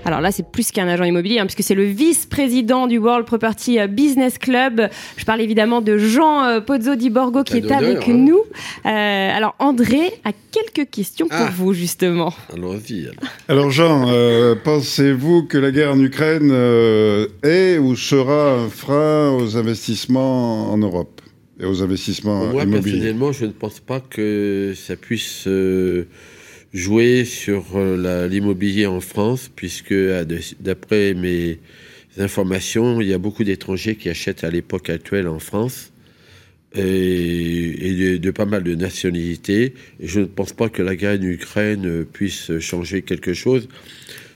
Alors 0.06 0.20
là, 0.20 0.32
c'est 0.32 0.46
plus 0.46 0.72
qu'un 0.72 0.88
agent 0.88 1.06
immobilier, 1.06 1.40
hein, 1.40 1.46
puisque 1.46 1.64
c'est 1.64 1.76
le 1.76 1.86
vice-président 1.86 2.88
du 2.88 2.98
World 2.98 3.26
Property 3.26 3.80
euh, 3.80 3.88
Business 3.88 4.38
Club. 4.38 4.90
Je 5.16 5.24
parle 5.24 5.40
évidemment 5.40 5.82
de 5.82 5.98
Jean 5.98 6.44
euh, 6.44 6.60
Pozzo 6.60 6.96
di 6.96 7.10
Borgo 7.10 7.44
qui 7.44 7.58
est 7.58 7.72
avec 7.72 8.10
hein. 8.10 8.14
nous. 8.14 8.40
Euh, 8.86 8.90
alors 9.38 9.56
André 9.60 10.12
a 10.26 10.32
quelques 10.52 10.90
questions 10.90 11.28
pour 11.28 11.38
ah. 11.40 11.52
vous, 11.56 11.74
justement. 11.74 12.34
Allons-y. 12.54 13.08
Alors. 13.08 13.24
alors. 13.48 13.72
Jean, 13.72 14.10
euh, 14.10 14.56
pensez-vous 14.62 15.44
que 15.44 15.58
la 15.58 15.72
guerre 15.72 15.94
en 15.94 16.00
Ukraine 16.00 16.50
euh, 16.52 17.28
est 17.42 17.78
ou 17.78 17.96
sera 17.96 18.56
un 18.56 18.70
frein 18.70 19.32
aux 19.32 19.58
investissements 19.58 20.72
en 20.72 20.78
Europe 20.78 21.22
et 21.60 21.66
aux 21.66 21.82
investissements 21.82 22.48
Moi, 22.48 22.64
immobiliers? 22.64 22.92
personnellement, 22.92 23.32
je 23.32 23.46
ne 23.46 23.52
pense 23.52 23.80
pas 23.80 24.02
que 24.02 24.74
ça 24.76 24.98
puisse... 24.98 25.48
Jouer 26.74 27.24
sur 27.24 27.64
euh, 27.76 28.28
l'immobilier 28.28 28.88
en 28.88 29.00
France, 29.00 29.52
puisque 29.56 29.94
d'après 30.60 31.14
mes 31.14 31.60
informations, 32.18 33.00
il 33.00 33.08
y 33.08 33.14
a 33.14 33.20
beaucoup 33.20 33.44
d'étrangers 33.44 33.96
qui 33.96 34.10
achètent 34.10 34.44
à 34.44 34.50
l'époque 34.50 34.90
actuelle 34.90 35.28
en 35.28 35.38
France 35.38 35.92
et, 36.74 38.18
de, 38.20 38.32
pas 38.32 38.46
mal 38.46 38.64
de 38.64 38.74
nationalités. 38.74 39.76
Je 40.00 40.22
ne 40.22 40.26
pense 40.26 40.54
pas 40.54 40.70
que 40.70 40.82
la 40.82 40.96
guerre 40.96 41.20
en 41.20 41.24
Ukraine 41.24 42.06
puisse 42.06 42.58
changer 42.58 43.04
quelque 43.04 43.36
chose, 43.36 43.68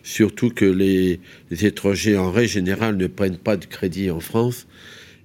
surtout 0.03 0.51
que 0.51 0.65
les, 0.65 1.19
étrangers 1.49 2.17
en 2.17 2.31
règle 2.31 2.51
générale 2.51 2.97
ne 2.97 3.07
prennent 3.07 3.37
pas 3.37 3.57
de 3.57 3.65
crédit 3.65 4.11
en 4.11 4.19
France. 4.19 4.67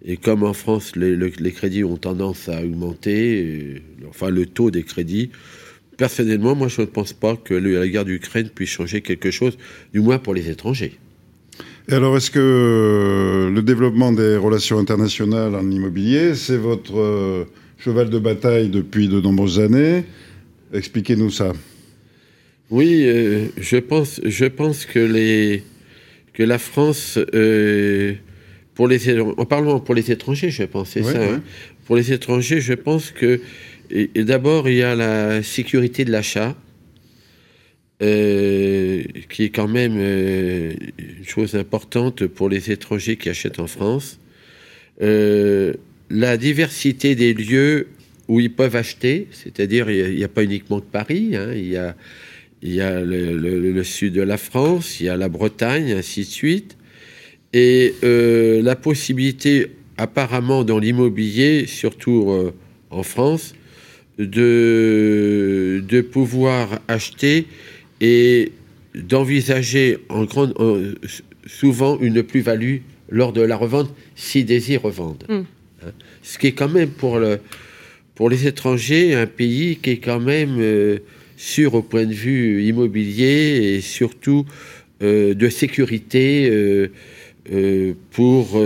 Et 0.03 0.17
comme 0.17 0.45
en 0.45 0.55
France, 0.55 0.97
les, 0.97 1.53
crédits 1.53 1.85
ont 1.85 1.99
tendance 1.99 2.49
à 2.49 2.63
augmenter, 2.63 3.83
enfin 4.09 4.31
le 4.31 4.47
taux 4.47 4.71
des 4.71 4.83
crédits, 4.83 5.31
personnellement, 5.97 6.55
moi, 6.55 6.69
je 6.69 6.81
ne 6.81 6.87
pense 6.87 7.13
pas 7.13 7.37
que 7.37 7.55
la 7.55 7.87
guerre 7.89 8.05
d'Ukraine 8.05 8.49
puisse 8.49 8.71
changer 8.71 9.01
quelque 9.01 9.31
chose, 9.31 9.57
du 9.93 10.01
moins 10.01 10.19
pour 10.19 10.35
les 10.35 10.49
étrangers. 10.49 10.99
Et 11.89 11.95
alors, 11.95 12.17
est-ce 12.17 12.31
que 12.31 13.51
le 13.53 13.63
développement 13.63 14.13
des 14.13 14.37
relations 14.37 14.79
internationales 14.79 15.55
en 15.55 15.69
immobilier, 15.71 16.35
c'est 16.35 16.57
votre 16.57 16.99
euh, 16.99 17.45
cheval 17.79 18.09
de 18.09 18.19
bataille 18.19 18.69
depuis 18.69 19.09
de 19.09 19.21
nombreuses 19.21 19.59
années? 19.59 20.05
Expliquez-nous 20.73 21.31
ça. 21.31 21.53
Oui, 22.71 23.03
euh, 23.05 23.47
je 23.61 23.77
pense, 23.77 24.21
je 24.25 24.47
pense 24.47 24.87
que 24.87 24.99
les 24.99 25.63
que 26.33 26.43
la 26.43 26.59
France 26.59 27.19
euh, 27.35 28.15
pour 28.75 28.89
les, 28.89 29.21
en 29.21 29.45
parlant 29.45 29.81
pour 29.81 29.95
les 29.95 30.11
étrangers, 30.11 30.51
je 30.51 30.63
pense, 30.63 30.91
c'est 30.91 31.03
ça. 31.03 31.23
Hein. 31.23 31.43
Pour 31.85 31.97
les 31.97 32.13
étrangers, 32.13 32.61
je 32.61 32.73
pense 32.73 33.11
que 33.11 33.41
d'abord, 34.17 34.69
il 34.69 34.77
y 34.77 34.83
a 34.83 34.95
la 34.95 35.43
sécurité 35.43 36.05
de 36.05 36.13
l'achat. 36.13 36.57
Euh, 38.03 39.05
qui 39.29 39.45
est 39.45 39.51
quand 39.51 39.69
même 39.69 39.95
euh, 39.97 40.73
une 40.99 41.25
chose 41.25 41.55
importante 41.55 42.27
pour 42.27 42.49
les 42.49 42.73
étrangers 42.73 43.17
qui 43.17 43.29
achètent 43.29 43.61
en 43.61 43.69
France. 43.69 44.19
Euh, 45.03 45.75
la 46.11 46.37
diversité 46.37 47.15
des 47.15 47.33
lieux 47.33 47.87
où 48.27 48.41
ils 48.41 48.53
peuvent 48.53 48.75
acheter, 48.75 49.29
c'est-à-dire 49.31 49.89
il 49.89 50.17
n'y 50.17 50.25
a, 50.25 50.29
pas 50.29 50.43
uniquement 50.43 50.81
que 50.81 50.91
Paris, 50.91 51.37
hein, 51.37 51.53
il 51.55 51.69
y 51.69 51.77
a, 51.77 51.95
il 52.63 52.75
y 52.75 52.81
a 52.81 53.01
le, 53.01 53.85
sud 53.85 54.15
de 54.15 54.23
la 54.23 54.37
France, 54.37 54.99
il 54.99 55.07
y 55.07 55.09
a 55.09 55.17
la 55.17 55.29
Bretagne, 55.29 55.93
ainsi 55.93 56.21
de 56.23 56.27
suite, 56.27 56.77
et 57.53 57.95
la 58.03 58.75
possibilité 58.75 59.69
apparemment 59.97 60.65
dans 60.65 60.79
l'immobilier, 60.81 61.67
surtout 61.67 62.53
en 62.91 63.03
France, 63.03 63.55
de, 64.19 65.83
de 65.87 66.01
pouvoir 66.01 66.81
acheter 66.89 67.47
et 68.01 68.53
d'envisager 68.95 69.99
en 70.09 70.25
grande, 70.25 70.55
souvent 71.47 71.99
une 72.01 72.23
plus-value 72.23 72.79
lors 73.09 73.33
de 73.33 73.43
la 73.43 73.57
revente 73.57 73.95
s'ils 74.17 74.47
désirent 74.47 74.83
revendre. 74.83 75.27
Mm. 75.29 75.45
Hein. 75.85 75.93
Ce 76.23 76.39
qui 76.39 76.49
est 76.49 76.53
quand 76.53 76.69
même 76.69 76.91
pour, 76.91 77.19
le, 77.19 77.39
pour 78.15 78.31
les 78.31 78.47
étrangers 78.47 79.15
un 79.15 79.27
pays 79.27 79.77
qui 79.77 79.91
est 79.91 79.99
quand 79.99 80.21
même 80.21 80.57
euh, 80.59 80.99
sûr 81.37 81.75
au 81.75 81.83
point 81.83 82.07
de 82.07 82.15
vue 82.15 82.65
immobilier 82.65 83.75
et 83.77 83.81
surtout 83.81 84.45
euh, 85.03 85.35
de 85.35 85.49
sécurité 85.49 86.49
euh, 86.51 87.95
pour, 88.11 88.63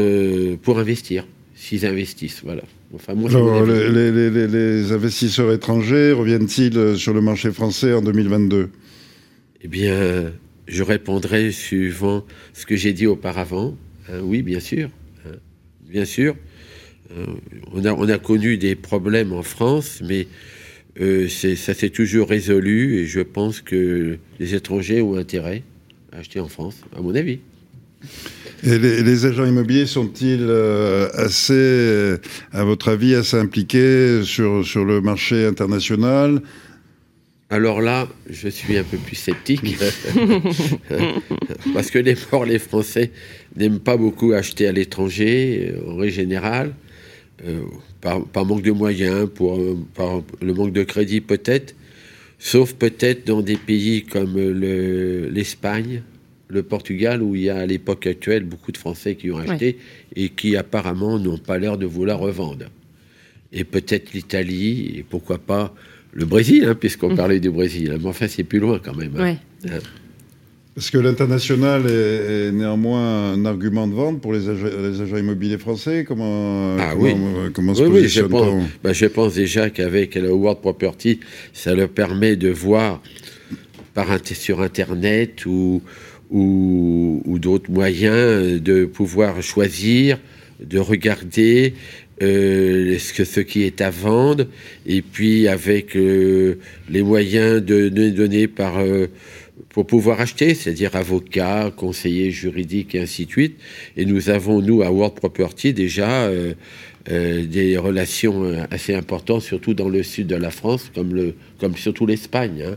pour 0.62 0.78
investir, 0.78 1.26
s'ils 1.54 1.86
investissent. 1.86 2.42
Voilà. 2.44 2.62
Enfin, 2.94 3.14
les, 3.14 4.12
les, 4.12 4.46
les, 4.46 4.92
investisseurs 4.92 5.52
étrangers 5.52 6.12
reviennent-ils 6.12 6.96
sur 6.96 7.12
le 7.12 7.20
marché 7.20 7.50
français 7.50 7.92
en 7.92 8.00
2022 8.00 8.70
eh 9.62 9.68
bien, 9.68 10.32
je 10.68 10.82
répondrai 10.84 11.50
suivant 11.50 12.24
ce 12.52 12.66
que 12.66 12.76
j'ai 12.76 12.92
dit 12.92 13.06
auparavant. 13.06 13.76
Hein, 14.08 14.20
oui, 14.22 14.42
bien 14.42 14.60
sûr. 14.60 14.90
Hein, 15.26 15.36
bien 15.88 16.04
sûr. 16.04 16.36
Euh, 17.10 17.26
on, 17.72 17.84
a, 17.84 17.92
on, 17.92 18.08
a, 18.08 18.18
connu 18.18 18.58
des 18.58 18.76
problèmes 18.76 19.32
en 19.32 19.42
France, 19.42 20.02
mais 20.04 20.28
euh, 21.00 21.28
ça 21.28 21.74
s'est 21.74 21.90
toujours 21.90 22.28
résolu 22.28 22.98
et 22.98 23.06
je 23.06 23.20
pense 23.20 23.60
que 23.60 24.18
les 24.38 24.54
étrangers 24.54 25.02
ont 25.02 25.16
intérêt 25.16 25.62
à 26.12 26.18
acheter 26.18 26.38
en 26.38 26.48
France, 26.48 26.82
à 26.96 27.00
mon 27.00 27.14
avis. 27.14 27.40
Et 28.64 28.78
les, 28.78 29.26
agents 29.26 29.44
immobiliers 29.44 29.86
sont-ils 29.86 30.46
euh, 30.48 31.08
assez, 31.14 32.16
à 32.52 32.64
votre 32.64 32.88
avis, 32.88 33.14
assez 33.14 33.36
impliqués 33.36 34.22
sur, 34.24 34.64
sur 34.66 34.84
le 34.84 35.00
marché 35.00 35.46
international? 35.46 36.40
Alors 37.48 37.80
là, 37.80 38.08
je 38.28 38.48
suis 38.48 38.76
un 38.76 38.82
peu 38.82 38.96
plus 38.96 39.14
sceptique. 39.14 39.60
Parce 41.74 41.90
que 41.90 41.98
les, 41.98 42.16
les 42.46 42.58
Français 42.58 43.12
n'aiment 43.56 43.78
pas 43.78 43.96
beaucoup 43.96 44.32
acheter 44.32 44.66
à 44.66 44.72
l'étranger, 44.72 45.72
euh, 45.74 45.92
en 45.92 45.96
règle 45.96 46.12
générale, 46.12 46.74
euh, 47.46 47.60
par, 48.00 48.46
manque 48.46 48.62
de 48.62 48.72
moyens, 48.72 49.28
pour, 49.32 49.60
par 49.94 50.22
le 50.40 50.54
manque 50.54 50.72
de 50.72 50.82
crédit 50.82 51.20
peut-être, 51.20 51.74
sauf 52.38 52.72
peut-être 52.74 53.26
dans 53.26 53.42
des 53.42 53.56
pays 53.56 54.04
comme 54.04 54.36
l'Espagne, 54.36 55.94
le, 55.94 56.15
Portugal, 56.62 57.22
où 57.22 57.34
il 57.34 57.42
y 57.42 57.50
a 57.50 57.58
à 57.58 57.66
l'époque 57.66 58.06
actuelle 58.06 58.44
beaucoup 58.44 58.72
de 58.72 58.76
Français 58.76 59.14
qui 59.16 59.30
ont 59.30 59.38
acheté 59.38 59.78
et 60.14 60.28
qui 60.28 60.56
apparemment 60.56 61.18
n'ont 61.18 61.38
pas 61.38 61.58
l'air 61.58 61.76
de 61.78 61.86
vouloir 61.86 62.18
revendre. 62.18 62.66
Et 63.52 63.64
peut-être 63.64 64.12
l'Italie, 64.12 64.94
et 64.96 65.02
pourquoi 65.08 65.38
pas 65.38 65.74
le 66.12 66.24
Brésil, 66.24 66.64
hein, 66.64 66.74
puisqu'on 66.74 67.12
mm. 67.12 67.16
parlait 67.16 67.40
du 67.40 67.50
Brésil. 67.50 67.96
Mais 68.00 68.08
enfin, 68.08 68.26
c'est 68.28 68.44
plus 68.44 68.58
loin 68.58 68.80
quand 68.82 68.94
même. 68.94 69.12
Hein. 69.18 69.36
Hein. 69.68 69.78
Est-ce 70.76 70.90
que 70.90 70.98
l'international 70.98 71.86
est, 71.88 72.52
néanmoins 72.52 73.32
un 73.32 73.44
argument 73.46 73.86
de 73.86 73.94
vente 73.94 74.20
pour 74.20 74.34
les, 74.34 74.48
agents, 74.50 75.16
immobiliers 75.16 75.56
français 75.56 76.04
Comment, 76.06 76.76
ah, 76.78 76.92
oui. 76.96 77.14
comment 77.54 77.74
se 77.74 77.82
oui, 77.84 78.08
je, 78.08 78.20
pense, 78.20 78.62
bah, 78.84 78.92
je 78.92 79.06
pense 79.06 79.34
déjà 79.34 79.70
qu'avec 79.70 80.16
le 80.16 80.30
World 80.30 80.60
Property, 80.60 81.20
ça 81.54 81.74
leur 81.74 81.88
permet 81.88 82.36
de 82.36 82.50
voir 82.50 83.00
par, 83.94 84.06
sur 84.24 84.60
Internet 84.60 85.46
ou, 85.46 85.80
ou, 86.30 87.22
ou 87.24 87.38
d'autres 87.38 87.70
moyens 87.70 88.60
de 88.60 88.84
pouvoir 88.84 89.42
choisir, 89.42 90.18
de 90.60 90.78
regarder 90.78 91.74
euh, 92.22 92.98
ce, 92.98 93.12
que, 93.12 93.24
ce 93.24 93.40
qui 93.40 93.64
est 93.64 93.82
à 93.82 93.90
vendre, 93.90 94.46
et 94.86 95.02
puis 95.02 95.48
avec 95.48 95.94
euh, 95.96 96.58
les 96.88 97.02
moyens 97.02 97.62
de, 97.62 97.90
donner 98.08 98.48
par, 98.48 98.78
euh, 98.78 99.08
pour 99.68 99.86
pouvoir 99.86 100.20
acheter, 100.20 100.54
c'est-à-dire 100.54 100.96
avocat, 100.96 101.70
conseiller 101.76 102.30
juridique 102.30 102.94
et 102.94 103.00
ainsi 103.00 103.26
de 103.26 103.30
suite. 103.30 103.56
Et 103.98 104.06
nous 104.06 104.30
avons, 104.30 104.62
nous, 104.62 104.82
à 104.82 104.90
World 104.90 105.14
Property, 105.14 105.74
déjà 105.74 106.30
des 107.08 107.76
relations 107.76 108.66
assez 108.70 108.94
importantes, 108.94 109.42
surtout 109.42 109.74
dans 109.74 109.88
le 109.88 110.02
sud 110.02 110.26
de 110.26 110.36
la 110.36 110.50
France, 110.50 110.90
comme, 110.94 111.14
le, 111.14 111.34
comme 111.60 111.76
surtout 111.76 112.06
l'Espagne. 112.06 112.64
Hein. 112.66 112.76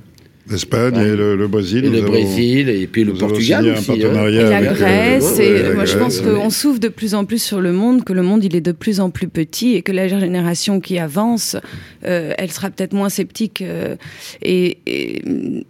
L'Espagne 0.49 0.95
et 0.97 1.15
le, 1.15 1.47
Brésil. 1.47 1.85
Et 1.85 1.89
le 1.89 2.01
Brésil, 2.01 2.69
et 2.69 2.87
puis 2.87 3.03
le 3.03 3.13
Portugal 3.13 3.67
aussi. 3.67 3.91
Hein. 3.91 4.27
Et 4.27 4.41
la 4.41 4.61
Grèce. 4.61 5.39
et 5.39 5.73
moi, 5.75 5.85
je 5.85 5.97
pense 5.97 6.21
qu'on 6.21 6.49
s'ouvre 6.49 6.79
de 6.79 6.87
plus 6.87 7.13
en 7.13 7.25
plus 7.25 7.41
sur 7.41 7.61
le 7.61 7.71
monde, 7.71 8.03
que 8.03 8.13
le 8.13 8.23
monde, 8.23 8.43
il 8.43 8.55
est 8.55 8.61
de 8.61 8.71
plus 8.71 8.99
en 8.99 9.11
plus 9.11 9.27
petit 9.27 9.75
et 9.75 9.83
que 9.83 9.91
la 9.91 10.07
génération 10.07 10.79
qui 10.79 10.97
avance, 10.97 11.55
euh, 12.05 12.33
elle 12.37 12.51
sera 12.51 12.71
peut-être 12.71 12.93
moins 12.93 13.09
sceptique 13.09 13.61
euh, 13.61 13.95
et, 14.41 14.77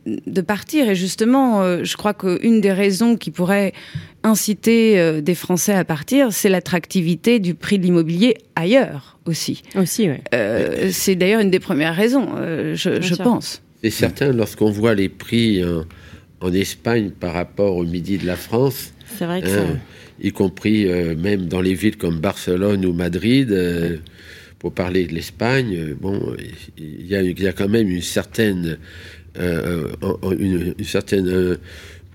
de 0.06 0.42
partir. 0.42 0.90
Et 0.90 0.96
justement, 0.96 1.62
euh, 1.62 1.84
je 1.84 1.98
crois 1.98 2.14
qu'une 2.14 2.62
des 2.62 2.72
raisons 2.72 3.18
qui 3.18 3.32
pourrait 3.32 3.74
inciter 4.24 5.22
des 5.22 5.36
Français 5.36 5.74
à 5.74 5.86
partir, 5.86 6.34
c'est 6.34 6.50
l'attractivité 6.50 7.40
du 7.40 7.56
prix 7.56 7.80
de 7.80 7.84
l'immobilier 7.84 8.36
ailleurs 8.56 9.18
aussi. 9.26 9.62
Aussi, 9.76 10.10
oui. 10.10 10.18
c'est 10.92 11.16
d'ailleurs 11.16 11.40
une 11.40 11.52
des 11.52 11.60
premières 11.60 11.96
raisons, 11.96 12.28
je, 12.74 13.02
je 13.02 13.16
pense. 13.16 13.62
C'est 13.82 13.90
certain, 13.90 14.34
lorsqu'on 14.34 14.72
voit 14.72 14.94
les 14.94 15.10
prix 15.10 15.64
en, 16.42 16.54
Espagne 16.54 17.12
par 17.12 17.34
rapport 17.34 17.76
au 17.76 17.86
midi 17.86 18.18
de 18.18 18.26
la 18.26 18.36
France, 18.36 18.94
vrai 19.20 19.42
que 19.42 19.48
hein, 19.48 19.80
y 20.22 20.32
compris 20.32 20.88
euh, 20.88 21.16
même 21.16 21.48
dans 21.48 21.62
les 21.62 21.74
villes 21.74 21.98
comme 21.98 22.20
Barcelone 22.20 22.86
ou 22.86 22.94
Madrid, 22.94 23.52
euh, 23.52 23.98
pour 24.58 24.74
parler 24.74 25.06
de 25.06 25.14
l'Espagne, 25.14 25.76
euh, 25.78 25.96
bon, 26.00 26.36
il 26.78 27.08
y, 27.08 27.16
a, 27.16 27.54
quand 27.54 27.70
même 27.70 27.90
une 27.90 28.02
certaine, 28.02 28.78
une, 29.40 30.74
certaine 30.84 31.58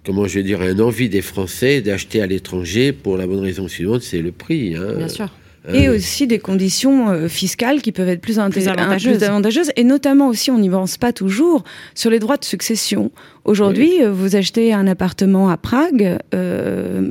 comment 0.04 0.26
je 0.26 0.35
vais 0.35 0.42
dire, 0.42 0.61
un 0.61 0.78
envie 0.78 1.09
des 1.09 1.23
Français 1.23 1.80
d'acheter 1.80 2.21
à 2.21 2.26
l'étranger 2.26 2.92
pour 2.92 3.16
la 3.16 3.26
bonne 3.26 3.40
raison 3.40 3.68
suivante, 3.68 4.02
c'est 4.02 4.21
le 4.21 4.33
prix. 4.33 4.76
Hein. 4.76 4.94
Bien 4.99 5.09
sûr. 5.09 5.30
Euh, 5.68 5.73
et 5.73 5.88
aussi 5.88 6.26
des 6.26 6.38
conditions 6.38 7.09
euh, 7.09 7.28
fiscales 7.28 7.80
qui 7.80 7.90
peuvent 7.90 8.09
être 8.09 8.21
plus, 8.21 8.38
plus, 8.50 8.68
avantageuses. 8.68 9.73
Et 9.76 9.85
notamment 9.85 10.28
aussi, 10.28 10.50
on 10.50 10.59
n'y 10.59 10.68
pense 10.68 10.99
pas 10.99 11.12
toujours, 11.12 11.64
sur 11.94 12.11
les 12.11 12.18
droits 12.18 12.37
de 12.37 12.44
succession. 12.44 13.11
Aujourd'hui, 13.44 14.02
euh, 14.02 14.12
vous 14.12 14.37
achetez 14.37 14.75
un 14.75 14.87
appartement 14.87 15.49
à 15.49 15.56
Prague, 15.56 16.18
euh, 16.35 17.11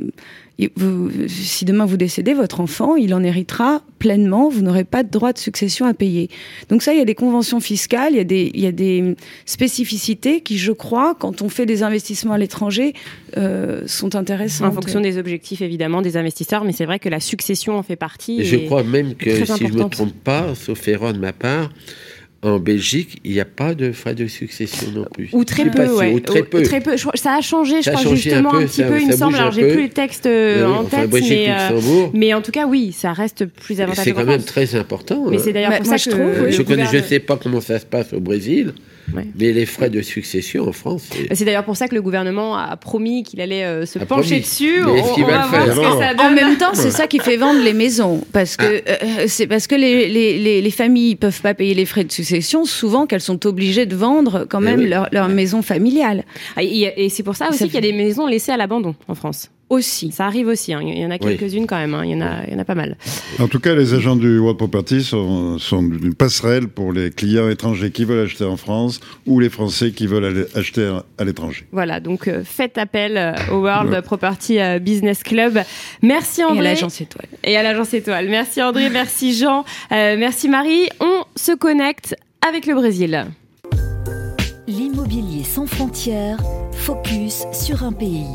si 1.26 1.64
demain 1.64 1.84
vous 1.84 1.96
décédez, 1.96 2.32
votre 2.32 2.60
enfant, 2.60 2.94
il 2.94 3.12
en 3.12 3.24
héritera 3.24 3.82
pleinement, 3.98 4.48
vous 4.48 4.62
n'aurez 4.62 4.84
pas 4.84 5.02
de 5.02 5.10
droit 5.10 5.32
de 5.32 5.38
succession 5.38 5.84
à 5.86 5.94
payer. 5.94 6.30
Donc 6.68 6.82
ça, 6.82 6.92
il 6.92 6.98
y 6.98 7.02
a 7.02 7.04
des 7.04 7.16
conventions 7.16 7.58
fiscales, 7.58 8.12
il 8.12 8.16
y 8.18 8.20
a 8.20 8.24
des, 8.24 8.50
il 8.54 8.60
y 8.60 8.66
a 8.66 8.72
des 8.72 9.16
spécificités 9.46 10.42
qui, 10.42 10.58
je 10.58 10.70
crois, 10.70 11.16
quand 11.18 11.42
on 11.42 11.48
fait 11.48 11.66
des 11.66 11.82
investissements 11.82 12.34
à 12.34 12.38
l'étranger, 12.38 12.94
euh, 13.36 13.82
sont 13.86 14.14
intéressantes. 14.14 14.68
En 14.68 14.72
fonction 14.72 15.00
des 15.00 15.18
objectifs, 15.18 15.60
évidemment, 15.60 16.02
des 16.02 16.16
investisseurs, 16.16 16.64
mais 16.64 16.72
c'est 16.72 16.86
vrai 16.86 17.00
que 17.00 17.08
la 17.08 17.20
succession 17.20 17.76
en 17.76 17.82
fait 17.82 17.96
partie. 17.96 18.44
je 18.44 18.56
crois 18.56 18.84
même 18.84 19.14
que, 19.14 19.44
si 19.44 19.66
je 19.66 19.72
ne 19.72 19.84
me 19.84 19.88
trompe 19.88 20.14
pas, 20.22 20.54
sauf 20.54 20.86
erreur 20.86 21.12
de 21.12 21.18
ma 21.18 21.32
part, 21.32 21.70
en 22.46 22.58
Belgique, 22.58 23.20
il 23.24 23.32
n'y 23.32 23.40
a 23.40 23.44
pas 23.44 23.74
de 23.74 23.92
frais 23.92 24.14
de 24.14 24.26
succession 24.26 24.88
non 24.94 25.06
plus. 25.12 25.28
Ou 25.32 25.44
très 25.44 25.70
peu, 25.70 25.86
Ou 26.06 26.20
très 26.20 26.42
peu. 26.42 26.62
très 26.62 26.80
peu. 26.80 26.96
Ça 27.14 27.34
a 27.34 27.40
changé, 27.40 27.82
je 27.82 27.90
crois, 27.90 28.14
justement, 28.14 28.54
un, 28.54 28.66
petit 28.66 28.82
peu, 28.82 29.00
il 29.00 29.08
me 29.08 29.16
semble. 29.16 29.36
Alors, 29.36 29.52
j'ai 29.52 29.68
plus 29.68 29.82
les 29.82 29.88
textes 29.88 30.26
euh, 30.26 30.66
en 30.66 30.84
tête, 30.84 31.10
mais, 31.12 31.46
euh, 31.48 32.06
mais 32.12 32.34
en 32.34 32.42
tout 32.42 32.52
cas, 32.52 32.66
oui, 32.66 32.92
ça 32.92 33.12
reste 33.12 33.46
plus 33.46 33.80
avantageux. 33.80 34.02
C'est 34.04 34.12
quand 34.12 34.24
même 34.24 34.42
très 34.42 34.74
important. 34.74 35.26
Mais 35.30 35.38
c'est 35.38 35.52
d'ailleurs 35.52 35.70
bah, 35.70 35.78
pour 35.78 35.86
ça 35.86 35.96
je 35.96 36.10
que. 36.10 36.10
Trouve, 36.10 36.50
je 36.50 36.62
connais, 36.62 36.86
je 36.86 36.98
ne 36.98 37.02
sais 37.02 37.20
pas 37.20 37.36
comment 37.36 37.60
ça 37.60 37.78
se 37.78 37.86
passe 37.86 38.12
au 38.12 38.20
Brésil. 38.20 38.74
Mais 39.12 39.52
les 39.52 39.66
frais 39.66 39.90
de 39.90 40.00
succession 40.02 40.68
en 40.68 40.72
France. 40.72 41.08
C'est 41.32 41.44
d'ailleurs 41.44 41.64
pour 41.64 41.76
ça 41.76 41.88
que 41.88 41.94
le 41.94 42.02
gouvernement 42.02 42.56
a 42.56 42.76
promis 42.76 43.22
qu'il 43.22 43.40
allait 43.40 43.64
euh, 43.64 43.86
se 43.86 43.98
pencher 43.98 44.40
dessus. 44.40 44.80
Mais 44.84 45.00
on, 45.02 45.22
on 45.22 45.26
va 45.26 45.46
voir 45.46 45.66
ce 45.66 45.80
que 45.80 45.98
ça 46.02 46.14
donne. 46.14 46.26
En 46.26 46.30
même 46.30 46.56
temps, 46.56 46.74
c'est 46.74 46.90
ça 46.90 47.06
qui 47.06 47.18
fait 47.18 47.36
vendre 47.36 47.62
les 47.62 47.72
maisons. 47.72 48.24
Parce 48.32 48.56
que 48.56 48.82
ah. 48.86 49.04
euh, 49.04 49.24
c'est 49.28 49.46
parce 49.46 49.66
que 49.66 49.74
les, 49.74 50.08
les, 50.08 50.62
les, 50.62 50.70
familles 50.70 51.16
peuvent 51.16 51.40
pas 51.40 51.54
payer 51.54 51.74
les 51.74 51.86
frais 51.86 52.04
de 52.04 52.12
succession, 52.12 52.64
souvent 52.64 53.06
qu'elles 53.06 53.20
sont 53.20 53.46
obligées 53.46 53.86
de 53.86 53.96
vendre 53.96 54.46
quand 54.48 54.60
eh 54.60 54.64
même 54.64 54.86
leur, 54.86 55.08
leur, 55.12 55.28
maison 55.28 55.62
familiale. 55.62 56.24
Ah, 56.56 56.62
et, 56.62 57.08
c'est 57.08 57.22
pour 57.22 57.36
ça 57.36 57.48
aussi 57.50 57.64
qu'il 57.64 57.74
y 57.74 57.78
a 57.78 57.80
des 57.80 57.92
maisons 57.92 58.26
laissées 58.26 58.52
à 58.52 58.56
l'abandon 58.56 58.94
en 59.08 59.14
France. 59.14 59.50
Aussi. 59.70 60.12
Ça 60.12 60.26
arrive 60.26 60.48
aussi, 60.48 60.72
hein. 60.72 60.80
il 60.82 60.98
y 60.98 61.06
en 61.06 61.10
a 61.10 61.18
quelques-unes 61.18 61.66
quand 61.66 61.76
même, 61.76 61.94
hein. 61.94 62.02
il, 62.04 62.10
y 62.10 62.14
en 62.14 62.20
a, 62.20 62.44
il 62.46 62.52
y 62.52 62.56
en 62.56 62.58
a 62.58 62.64
pas 62.64 62.74
mal. 62.74 62.96
En 63.38 63.48
tout 63.48 63.60
cas, 63.60 63.74
les 63.74 63.94
agents 63.94 64.16
du 64.16 64.38
World 64.38 64.58
Property 64.58 65.02
sont, 65.02 65.58
sont 65.58 65.80
une 65.80 66.14
passerelle 66.14 66.68
pour 66.68 66.92
les 66.92 67.10
clients 67.10 67.48
étrangers 67.48 67.90
qui 67.90 68.04
veulent 68.04 68.24
acheter 68.24 68.44
en 68.44 68.56
France 68.56 69.00
ou 69.26 69.40
les 69.40 69.48
Français 69.48 69.92
qui 69.92 70.06
veulent 70.06 70.24
aller 70.24 70.44
acheter 70.54 70.98
à 71.18 71.24
l'étranger. 71.24 71.66
Voilà, 71.72 72.00
donc 72.00 72.28
euh, 72.28 72.42
faites 72.44 72.78
appel 72.78 73.16
euh, 73.16 73.32
au 73.52 73.62
World 73.62 74.00
Property 74.02 74.60
euh, 74.60 74.78
Business 74.78 75.22
Club. 75.22 75.60
Merci 76.02 76.44
André. 76.44 76.56
Et 76.56 76.60
à 76.60 76.62
l'agence 76.62 77.00
Étoile. 77.00 77.28
Et 77.42 77.56
à 77.56 77.62
l'agence 77.62 77.94
Étoile. 77.94 78.28
Merci 78.28 78.62
André, 78.62 78.90
merci 78.90 79.34
Jean, 79.34 79.64
merci 79.90 80.48
Marie. 80.48 80.88
On 81.00 81.24
se 81.36 81.52
connecte 81.52 82.16
avec 82.46 82.66
le 82.66 82.74
Brésil. 82.74 83.26
L'immobilier 84.66 85.44
sans 85.44 85.66
frontières, 85.66 86.38
focus 86.72 87.44
sur 87.52 87.84
un 87.84 87.92
pays. 87.92 88.26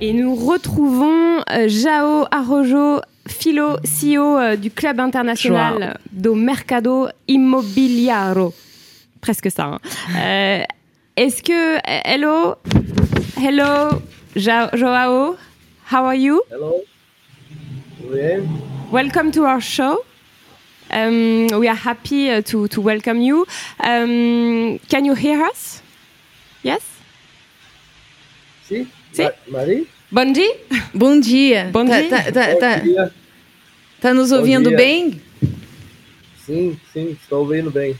Et 0.00 0.12
nous 0.12 0.34
retrouvons 0.34 1.42
euh, 1.50 1.68
Jao 1.68 2.26
Arrojo, 2.30 3.00
philo 3.28 3.76
CEO 3.84 4.38
euh, 4.38 4.56
du 4.56 4.70
Club 4.70 4.98
international 4.98 5.98
do 6.10 6.34
Mercado 6.34 7.08
Immobiliaro. 7.28 8.52
Presque 9.20 9.50
ça. 9.50 9.64
Hein. 9.64 9.78
Euh, 10.16 10.62
est-ce 11.16 11.42
que. 11.42 11.78
Hello? 12.04 12.56
Hello 13.40 14.00
Joao 14.36 15.36
How 15.90 16.04
are 16.04 16.16
you? 16.16 16.40
Hello 16.50 16.82
Welcome 18.90 19.30
to 19.32 19.44
our 19.44 19.60
show. 19.60 20.04
Um, 20.90 21.46
we 21.58 21.68
are 21.68 21.74
happy 21.76 22.30
uh, 22.30 22.42
to, 22.42 22.68
to 22.68 22.80
welcome 22.80 23.20
you. 23.20 23.46
Um, 23.82 24.78
can 24.88 25.04
you 25.04 25.14
hear 25.14 25.42
us? 25.42 25.82
Yes? 26.62 26.93
Si? 28.68 28.86
Si? 29.12 29.22
Marie? 29.48 29.86
Bom 30.10 30.32
dia. 30.32 30.48
Bom 30.94 31.20
dia. 31.20 31.70
Bom 31.72 31.84
dia. 31.84 32.08
Tá, 32.08 32.32
tá, 32.32 32.56
tá, 32.56 32.76
dia. 32.76 33.12
tá 34.00 34.14
nos 34.14 34.32
ouvindo 34.32 34.70
bem? 34.70 35.20
Sim, 36.46 36.76
sim, 36.92 37.16
estou 37.20 37.42
ouvindo 37.42 37.70
bem. 37.70 37.94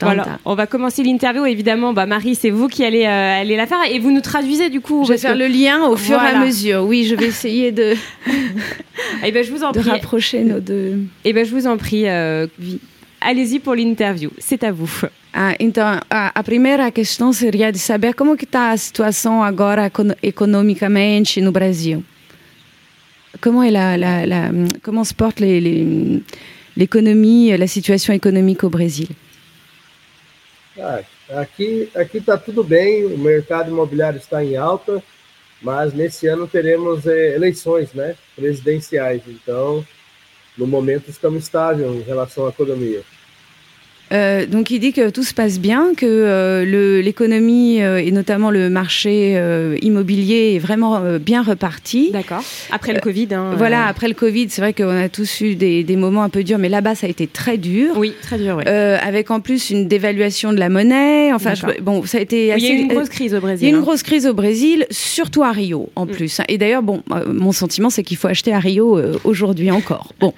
Voilà, 0.00 0.38
on 0.46 0.54
va 0.54 0.66
commencer 0.66 1.02
l'interview. 1.02 1.44
Évidemment, 1.44 1.92
bah, 1.92 2.06
Marie, 2.06 2.34
c'est 2.34 2.48
vous 2.48 2.68
qui 2.68 2.84
allez, 2.84 3.04
euh, 3.04 3.40
allez 3.40 3.54
la 3.56 3.66
faire 3.66 3.78
et 3.90 3.98
vous 3.98 4.10
nous 4.10 4.22
traduisez 4.22 4.70
du 4.70 4.80
coup. 4.80 5.04
Je 5.04 5.12
vais 5.12 5.18
faire 5.18 5.36
le 5.36 5.46
lien 5.46 5.84
au 5.84 5.96
fur 5.96 6.16
et 6.22 6.26
à 6.26 6.38
mesure. 6.38 6.84
Oui, 6.84 7.04
je 7.04 7.14
vais 7.14 7.26
essayer 7.26 7.70
de. 7.70 7.92
et 7.92 7.96
eh 9.24 9.32
ben, 9.32 9.44
je 9.44 9.50
vous 9.52 9.62
en 9.62 9.72
de 9.72 9.80
prie. 9.80 9.90
rapprocher 9.90 10.42
nos 10.42 10.60
deux. 10.60 11.00
Et 11.24 11.30
eh 11.30 11.32
ben, 11.34 11.44
je 11.44 11.54
vous 11.54 11.66
en 11.66 11.76
prie. 11.76 12.08
Euh, 12.08 12.46
Allez-y 13.20 13.58
pour 13.58 13.74
l'interview. 13.74 14.30
C'est 14.38 14.64
à 14.64 14.72
vous. 14.72 14.90
Ah, 15.32 15.54
então, 15.60 15.86
a, 16.10 16.32
a, 16.34 16.42
primeira 16.42 16.90
questão 16.90 17.32
seria 17.32 17.70
de 17.70 17.78
saber 17.78 18.14
como 18.14 18.36
que 18.36 18.44
está 18.44 18.72
a 18.72 18.76
situação 18.76 19.42
agora 19.42 19.90
economicamente 20.22 21.40
no 21.40 21.52
Brasil. 21.52 22.04
Comment 23.40 23.62
est 23.62 23.72
la, 23.72 23.96
la, 23.96 24.26
la 24.26 24.50
comment 24.82 25.04
se 25.04 25.14
porte 25.14 25.40
l'économie, 26.76 27.56
la 27.56 27.66
situation 27.68 28.12
économique 28.12 28.64
au 28.64 28.70
Brésil? 28.70 29.08
Ah, 30.78 31.00
aqui 31.36 31.88
aqui 31.94 32.18
está 32.18 32.36
tudo 32.36 32.64
bem, 32.64 33.06
o 33.06 33.16
mercado 33.16 33.70
imobiliário 33.70 34.18
está 34.18 34.44
em 34.44 34.56
alta, 34.56 35.00
mas 35.62 35.94
nesse 35.94 36.26
ano 36.26 36.48
teremos 36.48 37.06
eh, 37.06 37.34
eleições, 37.36 37.92
né, 37.92 38.16
presidenciais. 38.34 39.22
Então, 39.28 39.86
no 40.58 40.66
momento 40.66 41.08
estamos 41.08 41.44
estáveis 41.44 41.88
em 41.88 42.02
relação 42.02 42.46
à 42.46 42.50
economia. 42.50 43.02
Euh, 44.12 44.46
donc 44.46 44.70
il 44.70 44.80
dit 44.80 44.92
que 44.92 45.10
tout 45.10 45.22
se 45.22 45.34
passe 45.34 45.58
bien, 45.58 45.92
que 45.96 46.06
euh, 46.06 47.00
l'économie 47.02 47.82
euh, 47.82 47.98
et 47.98 48.10
notamment 48.10 48.50
le 48.50 48.68
marché 48.70 49.10
immobilier 49.82 50.54
est 50.54 50.58
vraiment 50.58 51.02
bien 51.18 51.42
reparti. 51.42 52.10
D'accord. 52.12 52.42
Après 52.70 52.92
le 52.92 53.00
Covid. 53.00 53.28
Hein, 53.32 53.54
voilà, 53.56 53.86
après 53.86 54.08
le 54.08 54.14
Covid, 54.14 54.48
c'est 54.50 54.60
vrai 54.60 54.72
qu'on 54.72 54.88
a 54.88 55.08
tous 55.08 55.40
eu 55.40 55.54
des, 55.54 55.84
des, 55.84 55.96
moments 55.96 56.22
un 56.22 56.28
peu 56.28 56.42
durs, 56.42 56.58
mais 56.58 56.68
là-bas 56.68 56.94
ça 56.94 57.06
a 57.06 57.10
été 57.10 57.26
très 57.26 57.58
dur. 57.58 57.94
Oui, 57.96 58.14
très 58.22 58.38
dur. 58.38 58.56
Oui. 58.58 58.64
avec 58.66 59.30
en 59.30 59.40
plus 59.40 59.70
une 59.70 59.86
dévaluation 59.88 60.52
de 60.52 60.58
la 60.58 60.68
monnaie. 60.68 61.32
Enfin, 61.32 61.54
je, 61.54 61.80
bon, 61.80 62.04
ça 62.04 62.18
a 62.18 62.20
été. 62.20 62.52
Assez, 62.52 62.64
il 62.64 62.68
y 62.68 62.72
a 62.72 62.74
eu 62.74 62.82
une 62.82 62.88
grosse 62.88 63.08
crise 63.08 63.34
au 63.34 63.40
Brésil. 63.40 63.66
Il 63.66 63.68
y 63.68 63.70
a 63.70 63.70
eu 63.70 63.76
une 63.76 63.80
hein. 63.80 63.84
grosse 63.84 64.02
crise 64.02 64.26
au 64.26 64.34
Brésil, 64.34 64.86
surtout 64.90 65.42
à 65.42 65.52
Rio 65.52 65.90
en 65.96 66.06
mm. 66.06 66.10
plus. 66.10 66.40
Et 66.48 66.58
d'ailleurs, 66.58 66.82
bon, 66.82 67.02
mon 67.26 67.52
sentiment 67.52 67.90
c'est 67.90 68.02
qu'il 68.02 68.16
faut 68.16 68.28
acheter 68.28 68.52
à 68.52 68.58
Rio 68.58 69.00
aujourd'hui 69.24 69.70
encore. 69.70 70.12
Bon, 70.20 70.34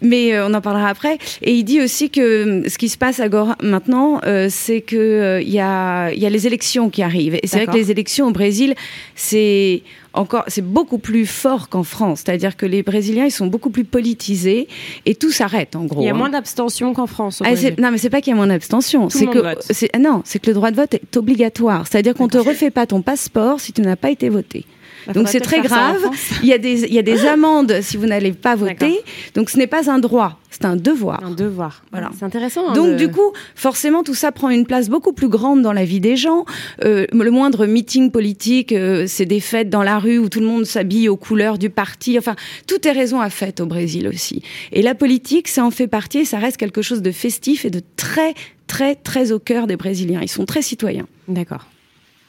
mais 0.00 0.38
on 0.40 0.54
en 0.54 0.60
parlera 0.60 0.88
après. 0.88 1.18
Et 1.42 1.52
il 1.52 1.64
dit 1.64 1.80
aussi 1.80 2.10
que 2.10 2.62
ce 2.68 2.78
qui 2.78 2.88
se 2.94 2.98
passe 2.98 3.20
agora, 3.20 3.56
maintenant, 3.62 4.20
euh, 4.24 4.48
c'est 4.50 4.80
que 4.80 4.96
il 4.96 5.00
euh, 5.00 5.42
y, 5.42 5.60
a, 5.60 6.12
y 6.12 6.24
a 6.24 6.30
les 6.30 6.46
élections 6.46 6.90
qui 6.90 7.02
arrivent. 7.02 7.34
Et 7.42 7.46
c'est 7.46 7.56
vrai 7.56 7.66
que 7.66 7.76
les 7.76 7.90
élections 7.90 8.28
au 8.28 8.30
Brésil, 8.30 8.74
c'est 9.14 9.82
encore, 10.12 10.44
c'est 10.46 10.64
beaucoup 10.64 10.98
plus 10.98 11.26
fort 11.26 11.68
qu'en 11.68 11.82
France. 11.82 12.22
C'est-à-dire 12.24 12.56
que 12.56 12.66
les 12.66 12.82
Brésiliens, 12.82 13.26
ils 13.26 13.32
sont 13.32 13.48
beaucoup 13.48 13.70
plus 13.70 13.84
politisés 13.84 14.68
et 15.06 15.14
tout 15.14 15.32
s'arrête 15.32 15.76
en 15.76 15.84
gros. 15.84 16.00
Il 16.00 16.04
y 16.04 16.08
a 16.08 16.12
hein. 16.12 16.16
moins 16.16 16.30
d'abstention 16.30 16.94
qu'en 16.94 17.06
France. 17.06 17.40
Au 17.40 17.44
ah, 17.44 17.54
non, 17.78 17.90
mais 17.90 17.98
c'est 17.98 18.10
pas 18.10 18.20
qu'il 18.20 18.30
y 18.30 18.34
a 18.34 18.36
moins 18.36 18.46
d'abstention. 18.46 19.10
C'est 19.10 19.26
que 19.26 19.98
non, 19.98 20.22
c'est 20.24 20.38
que 20.38 20.46
le 20.46 20.54
droit 20.54 20.70
de 20.70 20.76
vote 20.76 20.94
est 20.94 21.16
obligatoire. 21.16 21.86
C'est-à-dire 21.88 22.14
qu'on 22.14 22.28
te 22.28 22.38
refait 22.38 22.70
pas 22.70 22.86
ton 22.86 23.02
passeport 23.02 23.60
si 23.60 23.72
tu 23.72 23.82
n'as 23.82 23.96
pas 23.96 24.10
été 24.10 24.28
voté. 24.28 24.64
Bah, 25.06 25.12
Donc 25.12 25.28
c'est 25.28 25.40
très 25.40 25.60
grave. 25.60 26.02
Il 26.42 26.48
y 26.48 26.52
a 26.52 26.58
des 26.58 26.84
il 26.84 26.94
y 26.94 26.98
a 26.98 27.02
des 27.02 27.26
amendes 27.34 27.80
si 27.82 27.96
vous 27.96 28.06
n'allez 28.06 28.32
pas 28.32 28.54
voter. 28.56 29.00
Donc 29.34 29.50
ce 29.50 29.58
n'est 29.58 29.66
pas 29.66 29.90
un 29.90 29.98
droit, 29.98 30.38
c'est 30.50 30.64
un 30.64 30.76
devoir. 30.76 31.24
Un 31.24 31.32
devoir. 31.32 31.82
Voilà. 31.90 32.10
C'est 32.16 32.24
intéressant. 32.24 32.68
Hein, 32.68 32.74
Donc 32.74 32.92
de... 32.92 32.96
du 32.96 33.10
coup, 33.10 33.32
forcément, 33.54 34.02
tout 34.02 34.14
ça 34.14 34.32
prend 34.32 34.50
une 34.50 34.66
place 34.66 34.88
beaucoup 34.88 35.12
plus 35.12 35.28
grande 35.28 35.62
dans 35.62 35.72
la 35.72 35.84
vie 35.84 36.00
des 36.00 36.16
gens. 36.16 36.44
Euh, 36.84 37.06
le 37.12 37.30
moindre 37.30 37.66
meeting 37.66 38.10
politique, 38.10 38.72
euh, 38.72 39.04
c'est 39.08 39.26
des 39.26 39.40
fêtes 39.40 39.68
dans 39.68 39.82
la 39.82 39.98
rue 39.98 40.18
où 40.18 40.28
tout 40.28 40.40
le 40.40 40.46
monde 40.46 40.64
s'habille 40.64 41.08
aux 41.08 41.16
couleurs 41.16 41.58
du 41.58 41.70
parti. 41.70 42.18
Enfin, 42.18 42.36
tout 42.66 42.86
est 42.86 42.92
raison 42.92 43.20
à 43.20 43.30
fête 43.30 43.60
au 43.60 43.66
Brésil 43.66 44.06
aussi. 44.06 44.42
Et 44.72 44.82
la 44.82 44.94
politique, 44.94 45.48
ça 45.48 45.64
en 45.64 45.70
fait 45.70 45.88
partie. 45.88 46.18
Et 46.18 46.24
ça 46.24 46.38
reste 46.38 46.56
quelque 46.56 46.82
chose 46.82 47.02
de 47.02 47.10
festif 47.10 47.64
et 47.64 47.70
de 47.70 47.82
très 47.96 48.34
très 48.66 48.94
très 48.94 49.32
au 49.32 49.38
cœur 49.38 49.66
des 49.66 49.76
Brésiliens. 49.76 50.20
Ils 50.22 50.28
sont 50.28 50.46
très 50.46 50.62
citoyens. 50.62 51.06
D'accord. 51.26 51.66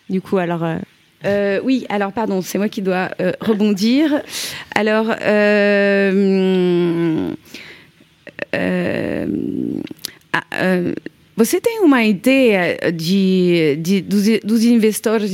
Du 0.10 0.22
coup, 0.22 0.38
alors. 0.38 0.64
Euh... 0.64 0.78
Euh, 1.26 1.60
oui, 1.64 1.86
alors 1.90 2.12
pardon, 2.12 2.42
c'est 2.42 2.58
moi 2.58 2.70
qui 2.70 2.82
dois 2.82 3.10
euh, 3.20 3.34
rebondir. 3.42 4.22
Alors, 4.74 5.14
euh, 5.22 7.34
ah, 10.34 10.42
você 11.38 11.60
tem 11.60 11.82
uma 11.82 12.06
ideia 12.06 12.78
de, 12.94 13.76
de 13.76 14.00
dos, 14.00 14.24
dos, 14.42 14.64
investidores 14.64 15.34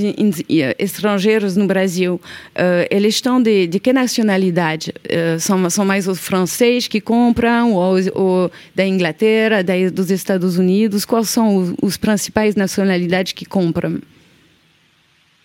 estrangeiros 0.79 1.55
no 1.55 1.67
Brasil? 1.67 2.19
Uh, 2.55 2.87
eles 2.89 3.13
estão 3.13 3.39
de, 3.39 3.67
de 3.67 3.79
que 3.79 3.93
nacionalidade? 3.93 4.91
Uh, 5.05 5.39
são, 5.39 5.69
são 5.69 5.85
mais 5.85 6.07
os 6.07 6.19
franceses 6.19 6.87
que 6.87 6.99
compram, 6.99 7.73
ou, 7.73 7.97
ou 8.15 8.51
da 8.73 8.83
Inglaterra, 8.83 9.63
da, 9.63 9.73
dos 9.93 10.09
Estados 10.09 10.57
Unidos? 10.57 11.05
Quais 11.05 11.29
são 11.29 11.55
os, 11.55 11.73
os 11.79 11.97
principais 11.97 12.55
nacionalidades 12.55 13.33
que 13.33 13.45
compram? 13.45 13.99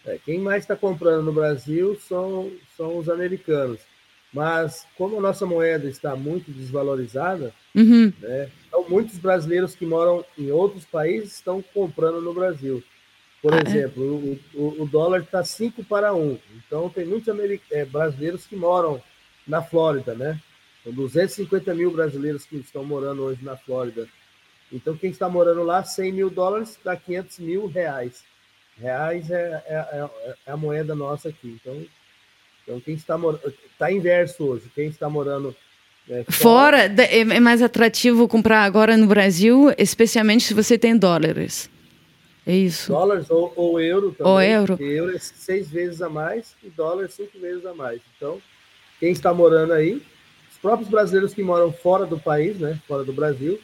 É, 0.07 0.19
quem 0.25 0.39
mais 0.39 0.63
está 0.63 0.77
comprando 0.77 1.25
no 1.25 1.33
Brasil 1.33 1.99
são, 2.09 2.51
são 2.77 2.97
os 2.97 3.09
americanos. 3.09 3.81
Mas 4.33 4.87
como 4.97 5.19
a 5.19 5.21
nossa 5.21 5.45
moeda 5.45 5.89
está 5.89 6.15
muito 6.15 6.51
desvalorizada, 6.51 7.53
uhum. 7.75 8.13
né, 8.21 8.51
então 8.67 8.85
muitos 8.89 9.19
brasileiros 9.19 9.75
que 9.75 9.87
moram 9.87 10.25
em 10.39 10.51
outros 10.51 10.85
países 10.85 11.35
estão 11.35 11.63
comprando 11.75 12.21
no 12.21 12.33
Brasil. 12.33 12.83
Por 13.43 13.55
ah, 13.55 13.59
é? 13.59 13.69
exemplo, 13.69 14.03
é? 14.03 14.57
o, 14.57 14.83
o, 14.83 14.87
dólar 14.87 15.23
está 15.23 15.43
5 15.43 15.85
para 15.85 16.15
1. 16.15 16.39
Então 16.57 16.89
tem 16.89 17.05
muitos 17.05 17.33
é, 17.71 17.85
brasileiros 17.85 18.47
que 18.47 18.57
moram 18.57 19.03
na 19.47 19.63
Flórida, 19.63 20.15
né? 20.15 20.41
São 20.85 20.93
250 20.93 21.75
mil 21.75 21.91
brasileiros 21.91 22.45
que 22.45 22.57
estão 22.57 22.85
morando 22.85 23.23
hoje 23.23 23.45
na 23.45 23.57
Flórida. 23.57 24.09
Então 24.73 24.97
quem 24.97 25.11
está 25.11 25.29
morando 25.29 25.63
lá, 25.63 25.83
100 25.85 26.13
mil 26.13 26.31
dólares 26.31 26.79
dá 26.85 26.97
500 26.97 27.39
mil 27.39 27.67
reais. 27.67 28.25
Reais 28.81 29.31
é, 29.31 29.63
é, 29.67 29.75
é, 29.75 30.31
é, 30.47 30.53
a 30.53 30.57
moeda 30.57 30.95
nossa 30.95 31.31
aqui. 31.31 31.59
Então, 31.61 31.87
então 32.63 32.81
quem 32.81 32.95
está 32.95 33.17
morando. 33.17 33.55
Está 33.73 33.91
inverso 33.91 34.45
hoje. 34.45 34.65
Quem 34.75 34.89
está 34.89 35.09
morando. 35.09 35.55
É, 36.09 36.25
fora, 36.25 36.79
fora 36.89 37.03
é, 37.03 37.21
é 37.21 37.41
mais 37.41 37.63
atrativo 37.63 38.29
comprar 38.29 38.63
agora 38.63 38.97
no 38.97 39.07
Brasil, 39.07 39.73
especialmente 39.77 40.45
se 40.45 40.55
você 40.55 40.79
tem 40.79 40.97
dólares. 40.97 41.71
É 42.47 42.55
isso. 42.55 42.93
Dólares 42.93 43.29
ou, 43.29 43.53
ou 43.57 43.81
euro 43.81 44.13
também. 44.13 44.33
Ou 44.33 44.41
euro. 44.41 44.77
Euro 44.81 45.17
é 45.17 45.19
seis 45.19 45.69
vezes 45.69 46.01
a 46.01 46.09
mais 46.09 46.55
e 46.63 46.71
dólar 46.71 47.11
cinco 47.11 47.39
vezes 47.41 47.67
a 47.67 47.75
mais. 47.75 48.01
Então, 48.17 48.41
quem 49.01 49.11
está 49.11 49.35
morando 49.35 49.73
aí, 49.73 50.01
os 50.53 50.59
próprios 50.59 50.89
brasileiros 50.89 51.35
que 51.35 51.43
moram 51.43 51.73
fora 51.73 52.07
do 52.07 52.19
país, 52.19 52.57
né, 52.59 52.79
fora 52.87 53.03
do 53.03 53.13
Brasil, 53.13 53.59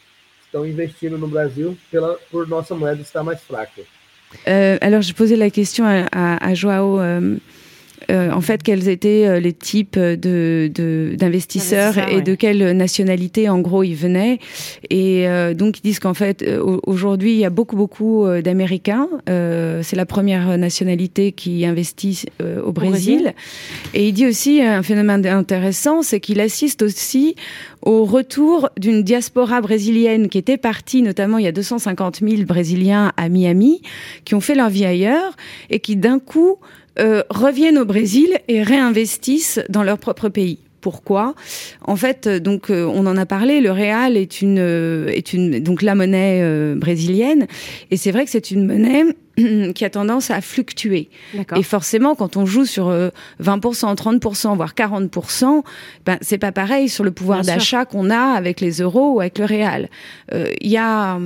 estão 0.44 0.66
investindo 0.66 1.16
no 1.16 1.28
Brasil 1.28 1.78
pela, 1.90 2.14
por 2.28 2.48
nossa 2.48 2.74
moeda 2.74 3.00
estar 3.00 3.22
mais 3.22 3.40
fraca. 3.40 3.82
Euh, 4.48 4.78
alors, 4.80 5.02
je 5.02 5.12
posais 5.12 5.36
la 5.36 5.50
question 5.50 5.84
à, 5.84 6.06
à, 6.12 6.44
à 6.46 6.54
Joao. 6.54 7.00
Euh, 8.10 8.22
euh, 8.22 8.30
en 8.30 8.40
fait 8.40 8.62
quels 8.62 8.88
étaient 8.88 9.26
euh, 9.26 9.40
les 9.40 9.52
types 9.52 9.98
de 9.98 10.70
d'investisseurs 11.16 11.98
et 12.08 12.22
de 12.22 12.34
quelle 12.34 12.76
nationalité 12.76 13.48
en 13.48 13.60
gros 13.60 13.82
ils 13.82 13.94
venaient. 13.94 14.38
Et 14.90 15.26
donc 15.54 15.78
ils 15.78 15.82
disent 15.82 15.98
qu'en 15.98 16.14
fait 16.14 16.44
aujourd'hui 16.86 17.32
il 17.32 17.38
y 17.38 17.44
a 17.44 17.50
beaucoup 17.50 17.76
beaucoup 17.76 18.26
d'Américains. 18.42 19.08
c'est 19.26 19.96
la 19.96 20.06
première 20.06 20.58
nationalité 20.58 21.32
qui 21.32 21.64
investit 21.64 22.26
au 22.64 22.72
Brésil. 22.72 23.34
Et 23.94 24.08
il 24.08 24.12
dit 24.12 24.26
aussi 24.26 24.62
un 24.62 24.82
phénomène 24.82 25.26
intéressant, 25.26 26.02
c'est 26.02 26.20
qu'il 26.20 26.40
assiste 26.40 26.82
aussi 26.82 27.34
au 27.82 28.04
retour 28.04 28.68
d'une 28.78 29.02
diaspora 29.02 29.60
brésilienne 29.60 30.28
qui 30.28 30.38
était 30.38 30.56
partie, 30.56 31.02
notamment 31.02 31.38
il 31.38 31.44
y 31.44 31.48
a 31.48 31.52
250 31.52 32.20
000 32.20 32.42
Brésiliens 32.44 33.12
à 33.16 33.28
Miami, 33.28 33.82
qui 34.24 34.34
ont 34.34 34.40
fait 34.40 34.54
leur 34.54 34.70
vie 34.70 34.84
ailleurs 34.84 35.36
et 35.70 35.80
qui 35.80 35.96
d'un 35.96 36.18
coup 36.18 36.58
euh, 36.98 37.22
reviennent 37.30 37.78
au 37.78 37.84
Brésil 37.86 38.38
et 38.48 38.62
réinvestissent 38.62 39.60
dans 39.70 39.82
leur 39.82 39.98
propre 39.98 40.28
pays. 40.28 40.58
Pourquoi? 40.82 41.34
En 41.82 41.96
fait, 41.96 42.26
euh, 42.26 42.40
donc 42.40 42.68
euh, 42.68 42.84
on 42.84 43.06
en 43.06 43.16
a 43.16 43.24
parlé. 43.24 43.60
Le 43.60 43.70
réal 43.70 44.16
est 44.16 44.42
une 44.42 44.58
est 44.58 45.32
une 45.32 45.60
donc 45.60 45.80
la 45.80 45.94
monnaie 45.94 46.74
brésilienne 46.74 47.46
et 47.90 47.96
c'est 47.96 48.10
vrai 48.10 48.24
que 48.24 48.30
c'est 48.30 48.50
une 48.50 48.66
monnaie 48.66 49.04
qui 49.72 49.84
a 49.84 49.90
tendance 49.90 50.30
à 50.30 50.40
fluctuer. 50.42 51.08
Et 51.56 51.62
forcément, 51.62 52.14
quand 52.14 52.36
on 52.36 52.44
joue 52.44 52.66
sur 52.66 52.90
20%, 52.90 53.10
30%, 53.40 54.56
voire 54.56 54.74
40%, 54.74 55.62
ben, 56.04 56.18
c'est 56.20 56.38
pas 56.38 56.52
pareil 56.52 56.90
sur 56.90 57.04
le 57.04 57.10
pouvoir 57.10 57.42
d'achat 57.42 57.86
qu'on 57.86 58.10
a 58.10 58.34
avec 58.34 58.60
les 58.60 58.82
euros 58.82 59.14
ou 59.14 59.20
avec 59.20 59.38
le 59.38 59.46
réal. 59.46 59.88
Il 60.32 60.70
y 60.70 60.76
a 60.76 61.18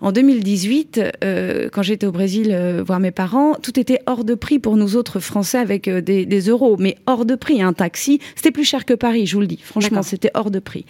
en 0.00 0.12
2018, 0.12 1.00
euh, 1.24 1.68
quand 1.70 1.82
j'étais 1.82 2.06
au 2.06 2.12
Brésil 2.12 2.48
euh, 2.52 2.82
voir 2.84 3.00
mes 3.00 3.10
parents, 3.10 3.54
tout 3.54 3.78
était 3.78 4.00
hors 4.06 4.24
de 4.24 4.34
prix 4.34 4.58
pour 4.58 4.76
nous 4.76 4.96
autres 4.96 5.20
Français 5.20 5.58
avec 5.58 5.88
euh, 5.88 6.00
des, 6.00 6.24
des, 6.24 6.40
euros, 6.48 6.76
mais 6.78 6.96
hors 7.06 7.26
de 7.26 7.34
prix. 7.34 7.62
Un 7.62 7.72
taxi, 7.72 8.20
c'était 8.34 8.50
plus 8.50 8.64
cher 8.64 8.84
que 8.86 8.94
Paris, 8.94 9.26
je 9.26 9.34
vous 9.34 9.40
le 9.40 9.46
dis. 9.46 9.60
Franchement, 9.62 10.02
c'était 10.02 10.30
hors 10.34 10.50
de 10.50 10.58
prix. 10.58 10.86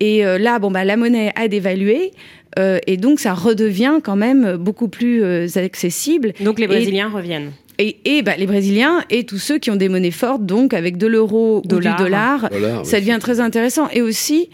Et 0.00 0.24
euh, 0.24 0.38
là, 0.38 0.58
bon, 0.58 0.70
bah, 0.70 0.84
la 0.84 0.96
monnaie 0.96 1.32
a 1.36 1.48
dévalué. 1.48 2.12
et 2.56 2.96
donc, 2.96 3.20
ça 3.20 3.34
redevient 3.34 3.98
quand 4.02 4.16
même 4.16 4.56
beaucoup 4.56 4.88
plus 4.88 5.24
accessible. 5.56 6.32
Donc, 6.40 6.58
les 6.58 6.66
Brésiliens 6.66 7.10
reviennent. 7.10 7.52
Et, 7.78 7.96
et 8.04 8.22
bah, 8.22 8.36
les 8.36 8.46
Brésiliens 8.46 9.02
et 9.10 9.24
tous 9.24 9.38
ceux 9.38 9.58
qui 9.58 9.70
ont 9.70 9.76
des 9.76 9.88
monnaies 9.88 10.10
fortes, 10.10 10.46
donc 10.46 10.74
avec 10.74 10.96
de 10.96 11.06
l'euro 11.06 11.62
ou 11.64 11.68
du 11.80 11.88
dollar, 11.98 12.48
ça 12.84 13.00
devient 13.00 13.18
très 13.20 13.40
intéressant. 13.40 13.88
Et 13.92 14.02
aussi, 14.02 14.50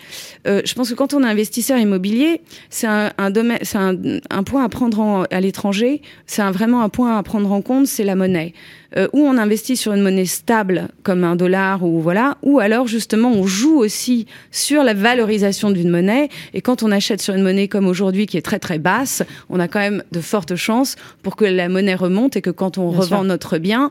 euh, 0.47 0.63
je 0.65 0.75
pense 0.75 0.91
que 0.91 0.95
quand 0.95 1.15
on 1.15 1.23
est 1.23 1.27
investisseur 1.29 1.79
immobilier, 1.79 2.41
c'est 2.71 2.87
un, 2.87 3.13
un, 3.19 3.31
domaine, 3.31 3.59
c'est 3.63 3.79
un, 3.79 3.95
un, 4.31 4.43
point 4.43 4.65
à 4.65 4.69
prendre 4.69 5.01
en, 5.01 5.23
à 5.25 5.41
l'étranger. 5.41 6.01
C'est 6.27 6.43
vraiment 6.51 6.83
un 6.83 6.89
point 6.89 7.19
à 7.19 7.23
prendre 7.23 7.53
en 7.53 7.61
compte, 7.61 7.87
c'est 7.87 8.05
la 8.05 8.15
monnaie. 8.15 8.55
Euh, 8.97 9.07
ou 9.13 9.21
on 9.21 9.39
investit 9.39 9.77
sur 9.77 9.93
une 9.93 10.03
monnaie 10.03 10.27
stable 10.27 10.89
comme 11.05 11.23
un 11.23 11.37
dollar 11.37 11.85
ou 11.85 12.01
voilà, 12.01 12.39
ou 12.43 12.59
alors 12.59 12.89
justement 12.89 13.31
on 13.31 13.47
joue 13.47 13.79
aussi 13.79 14.27
sur 14.51 14.83
la 14.83 14.95
valorisation 14.95 15.71
d'une 15.71 15.91
monnaie. 15.91 16.29
Et 16.55 16.61
quand 16.61 16.83
on 16.83 16.91
achète 16.91 17.23
sur 17.23 17.35
une 17.35 17.43
monnaie 17.43 17.69
comme 17.69 17.87
aujourd'hui 17.87 18.27
qui 18.27 18.37
est 18.37 18.43
très 18.43 18.59
très 18.59 18.79
basse, 18.79 19.23
on 19.49 19.61
a 19.61 19.69
quand 19.69 19.79
même 19.79 20.03
de 20.11 20.21
fortes 20.21 20.57
chances 20.57 20.97
pour 21.23 21.37
que 21.37 21.45
la 21.45 21.69
monnaie 21.69 21.95
remonte 21.95 22.37
et 22.37 22.43
que 22.43 22.51
quand 22.51 22.79
on 22.79 22.91
revend 22.91 23.10
notre 23.25 23.59
bien, 23.59 23.91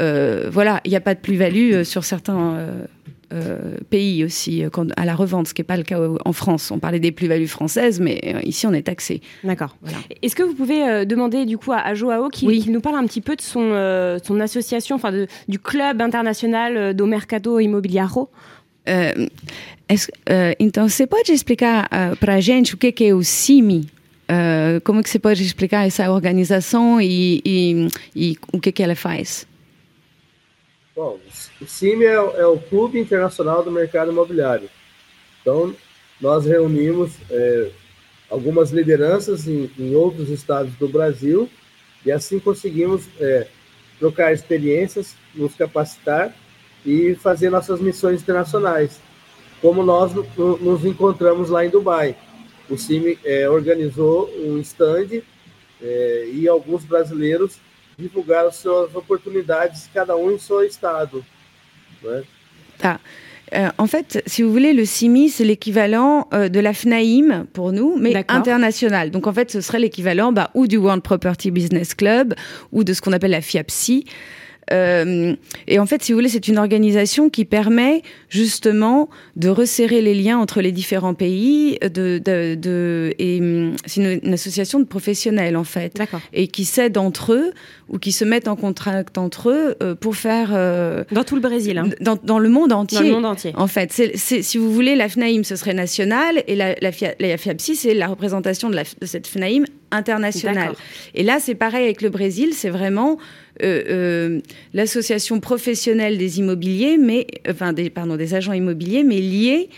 euh, 0.00 0.48
voilà, 0.50 0.80
il 0.84 0.90
n'y 0.90 0.96
a 0.96 1.00
pas 1.00 1.14
de 1.14 1.20
plus-value 1.20 1.72
euh, 1.72 1.84
sur 1.84 2.04
certains 2.04 2.66
euh, 3.32 3.76
pays 3.90 4.24
aussi 4.24 4.64
à 4.96 5.04
la 5.04 5.14
revente, 5.14 5.48
ce 5.48 5.54
qui 5.54 5.60
n'est 5.60 5.66
pas 5.66 5.76
le 5.76 5.82
cas 5.82 5.98
en 6.24 6.32
France. 6.32 6.70
On 6.70 6.78
parlait 6.78 7.00
des 7.00 7.12
plus-values 7.12 7.48
françaises, 7.48 8.00
mais 8.00 8.20
ici 8.44 8.66
on 8.66 8.72
est 8.72 8.82
taxé. 8.82 9.20
D'accord. 9.42 9.76
Est-ce 10.22 10.36
que 10.36 10.42
vous 10.42 10.54
pouvez 10.54 11.04
demander 11.06 11.44
du 11.44 11.58
coup 11.58 11.72
à, 11.72 11.94
Joao 11.94 12.28
qui, 12.28 12.70
nous 12.70 12.80
parle 12.80 12.96
un 12.96 13.06
petit 13.06 13.20
peu 13.20 13.34
de 13.34 13.40
son, 13.40 14.18
son 14.22 14.40
association, 14.40 14.96
enfin 14.96 15.26
du 15.48 15.58
club 15.58 16.00
international 16.00 16.94
do 16.94 17.06
mercado 17.06 17.60
imobiliário 17.60 18.28
uh, 18.88 19.28
então, 20.58 20.88
você 20.88 21.06
pode 21.06 21.32
explicar 21.32 21.86
uh, 21.86 22.16
para 22.16 22.34
a 22.34 22.40
gente 22.40 22.74
o 22.74 22.76
que, 22.76 22.92
que 22.92 23.04
é 23.04 23.14
o 23.14 23.22
CIMI? 23.22 23.86
Uh, 24.24 24.80
como 24.82 25.02
que 25.02 25.10
você 25.10 25.18
pode 25.18 25.42
explicar 25.42 25.86
essa 25.86 26.10
organização 26.10 27.00
e, 27.00 27.42
e, 27.44 27.88
e 28.16 28.38
o 28.52 28.60
que, 28.60 28.72
que 28.72 28.82
ela 28.82 28.94
faz? 28.94 29.46
Bom, 30.96 31.18
o 31.60 31.66
CIMI 31.66 32.04
é, 32.04 32.14
é, 32.14 32.46
o 32.46 32.58
Clube 32.58 32.98
Internacional 32.98 33.62
do 33.62 33.70
Mercado 33.70 34.12
Imobiliário. 34.12 34.70
Então, 35.40 35.74
nós 36.20 36.46
reunimos 36.46 37.12
é, 37.30 37.70
algumas 38.30 38.70
lideranças 38.70 39.46
em, 39.46 39.70
em, 39.78 39.94
outros 39.94 40.30
estados 40.30 40.72
do 40.76 40.88
Brasil 40.88 41.50
e 42.06 42.12
assim 42.12 42.38
conseguimos 42.38 43.08
é, 43.20 43.48
trocar 43.98 44.32
experiências, 44.32 45.16
nos 45.34 45.54
capacitar 45.54 46.34
e 46.86 47.14
fazer 47.16 47.50
nossas 47.50 47.80
missões 47.80 48.22
internacionais, 48.22 49.00
como 49.60 49.82
nós 49.82 50.12
no, 50.14 50.56
nos 50.58 50.84
encontramos 50.84 51.50
lá 51.50 51.64
em 51.66 51.70
Dubai. 51.70 52.16
O 52.68 52.76
CIMI 52.76 53.18
é, 53.24 53.48
organizou 53.48 54.30
um 54.38 54.58
stand 54.60 55.22
é, 55.82 56.28
e 56.32 56.48
alguns 56.48 56.84
brasileiros 56.84 57.58
divulgar 57.98 58.46
as 58.46 58.56
suas 58.56 58.94
oportunidades, 58.94 59.88
cada 59.92 60.16
um 60.16 60.30
em 60.30 60.38
seu 60.38 60.62
estado. 60.62 61.24
Né? 62.02 62.22
Tá. 62.78 63.00
Euh, 63.52 63.68
en 63.78 63.86
fait, 63.86 64.22
si 64.26 64.42
vous 64.42 64.50
voulez, 64.50 64.72
le 64.72 64.84
CIMI, 64.84 65.28
c'est 65.28 65.44
l'équivalent 65.44 66.28
euh, 66.32 66.48
de 66.48 66.58
la 66.58 66.72
FNAIM 66.72 67.46
pour 67.52 67.72
nous, 67.72 67.96
mais 67.96 68.24
international. 68.28 69.10
Donc, 69.10 69.26
en 69.26 69.32
fait, 69.32 69.50
ce 69.50 69.60
serait 69.60 69.78
l'équivalent 69.78 70.32
bah, 70.32 70.50
ou 70.54 70.66
du 70.66 70.76
World 70.76 71.02
Property 71.02 71.50
Business 71.50 71.94
Club 71.94 72.34
ou 72.72 72.82
de 72.82 72.92
ce 72.92 73.00
qu'on 73.00 73.12
appelle 73.12 73.30
la 73.30 73.42
FIAPSI. 73.42 74.06
Euh, 74.72 75.34
et 75.66 75.78
en 75.78 75.86
fait, 75.86 76.02
si 76.02 76.12
vous 76.12 76.18
voulez, 76.18 76.28
c'est 76.28 76.48
une 76.48 76.58
organisation 76.58 77.30
qui 77.30 77.44
permet 77.44 78.02
justement 78.28 79.08
de 79.36 79.48
resserrer 79.48 80.00
les 80.00 80.14
liens 80.14 80.38
entre 80.38 80.60
les 80.60 80.72
différents 80.72 81.14
pays. 81.14 81.78
De, 81.82 82.18
de, 82.18 82.54
de 82.54 83.14
et 83.18 83.40
hum, 83.40 83.76
c'est 83.86 84.20
une, 84.22 84.32
association 84.34 84.80
de 84.80 84.84
professionnels 84.84 85.56
en 85.56 85.64
fait, 85.64 86.00
et 86.32 86.48
qui 86.48 86.64
s'aident 86.64 86.98
entre 86.98 87.32
eux 87.32 87.52
ou 87.88 87.98
qui 87.98 88.12
se 88.12 88.24
mettent 88.24 88.48
en 88.48 88.56
contact 88.56 89.18
entre 89.18 89.50
eux 89.50 89.76
euh, 89.82 89.94
pour 89.94 90.16
faire 90.16 90.50
euh, 90.52 91.04
dans 91.12 91.24
tout 91.24 91.34
le 91.34 91.40
Brésil, 91.40 91.78
hein. 91.78 91.88
dans, 92.00 92.18
dans, 92.22 92.38
le 92.38 92.48
monde 92.48 92.72
entier. 92.72 92.98
Dans 92.98 93.04
le 93.04 93.10
monde 93.10 93.26
entier. 93.26 93.52
En 93.56 93.66
fait, 93.66 93.92
c'est, 93.92 94.42
si 94.42 94.58
vous 94.58 94.72
voulez, 94.72 94.96
la 94.96 95.08
FNAIM 95.08 95.44
ce 95.44 95.56
serait 95.56 95.74
national 95.74 96.42
et 96.46 96.56
la, 96.56 96.74
la, 96.80 96.90
la 97.20 97.36
FIAPSI 97.36 97.76
c'est 97.76 97.94
la 97.94 98.08
représentation 98.08 98.70
de, 98.70 98.76
la, 98.76 98.82
de 98.82 99.06
cette 99.06 99.26
FNAIM 99.26 99.64
internationale. 99.90 100.72
Et 101.14 101.22
là, 101.22 101.38
c'est 101.40 101.54
pareil 101.54 101.84
avec 101.84 102.02
le 102.02 102.10
Brésil, 102.10 102.50
c'est 102.52 102.70
vraiment 102.70 103.18
l'association 103.60 105.40
professionnelle 105.40 106.18
des 106.18 106.38
immobiliers, 106.38 106.98
mais 106.98 107.26
enfin 107.48 107.72
des 107.72 107.90
pardon 107.90 108.16
des 108.16 108.34
agents 108.34 108.52
immobiliers, 108.52 109.04
mais 109.04 109.20
liés 109.20 109.68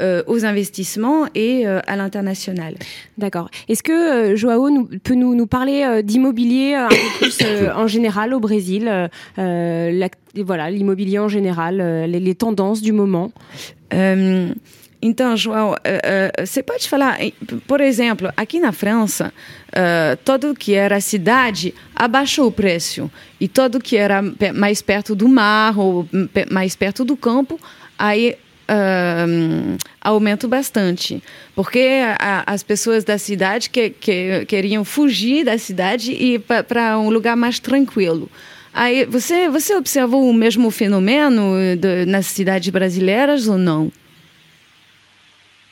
euh, 0.00 0.22
aux 0.26 0.44
investissements 0.44 1.26
et 1.34 1.66
à 1.66 1.96
l'international. 1.96 2.74
D'accord. 3.18 3.50
Est-ce 3.68 3.82
que 3.82 4.36
Joao 4.36 4.70
nous, 4.70 4.86
peut 5.02 5.14
nous, 5.14 5.34
nous 5.34 5.46
parler 5.46 6.02
d'immobilier 6.02 6.74
un 6.74 6.88
peu 6.88 6.96
plus 7.18 7.38
en 7.74 7.86
général 7.86 8.32
au 8.32 8.40
Brésil 8.40 9.10
Voilà, 9.36 10.70
l'immobilier 10.70 11.18
en 11.18 11.28
général, 11.28 11.78
les, 12.08 12.20
les, 12.20 12.34
tendances 12.34 12.80
du 12.80 12.92
moment? 12.92 13.32
Então, 15.00 15.36
João, 15.36 15.76
você 16.38 16.60
pode 16.62 16.88
falar, 16.88 17.18
por 17.66 17.80
exemplo, 17.80 18.32
aqui 18.36 18.58
na 18.58 18.72
França, 18.72 19.32
todo 20.24 20.54
que 20.54 20.74
era 20.74 21.00
cidade 21.00 21.72
abaixou 21.94 22.48
o 22.48 22.52
preço 22.52 23.10
e 23.40 23.46
todo 23.46 23.78
que 23.78 23.96
era 23.96 24.20
mais 24.54 24.82
perto 24.82 25.14
do 25.14 25.28
mar 25.28 25.78
ou 25.78 26.08
mais 26.50 26.74
perto 26.74 27.04
do 27.04 27.16
campo, 27.16 27.60
aí 27.98 28.36
Uh, 28.70 29.78
aumenta 29.98 30.46
bastante, 30.46 31.22
porque 31.54 32.02
a, 32.18 32.44
as 32.52 32.62
pessoas 32.62 33.02
da 33.02 33.16
cidade 33.16 33.70
que, 33.70 33.88
que, 33.88 34.44
queriam 34.44 34.84
fugir 34.84 35.46
da 35.46 35.56
cidade 35.56 36.12
e 36.12 36.38
para 36.38 36.98
um 36.98 37.08
lugar 37.08 37.34
mais 37.34 37.58
tranquilo. 37.58 38.30
Aí 38.74 39.06
você 39.06 39.48
você 39.48 39.74
observou 39.74 40.28
o 40.28 40.34
mesmo 40.34 40.70
fenômeno 40.70 41.54
de, 41.78 42.04
nas 42.04 42.26
cidades 42.26 42.68
brasileiras 42.68 43.48
ou 43.48 43.56
não? 43.56 43.90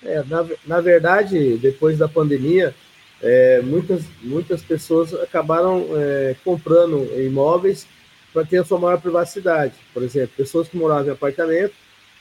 É, 0.06 0.24
na, 0.26 0.46
na 0.66 0.80
verdade, 0.80 1.56
depois 1.58 1.98
da 1.98 2.08
pandemia, 2.08 2.74
é, 3.22 3.60
muitas, 3.62 4.02
muitas 4.22 4.62
pessoas 4.62 5.12
acabaram 5.14 5.86
é, 5.96 6.36
comprando 6.44 7.08
imóveis 7.20 7.86
para 8.32 8.44
ter 8.44 8.58
a 8.58 8.64
sua 8.64 8.78
maior 8.78 9.00
privacidade. 9.00 9.74
Por 9.92 10.02
exemplo, 10.02 10.30
pessoas 10.36 10.68
que 10.68 10.76
moravam 10.76 11.08
em 11.08 11.10
apartamento 11.10 11.74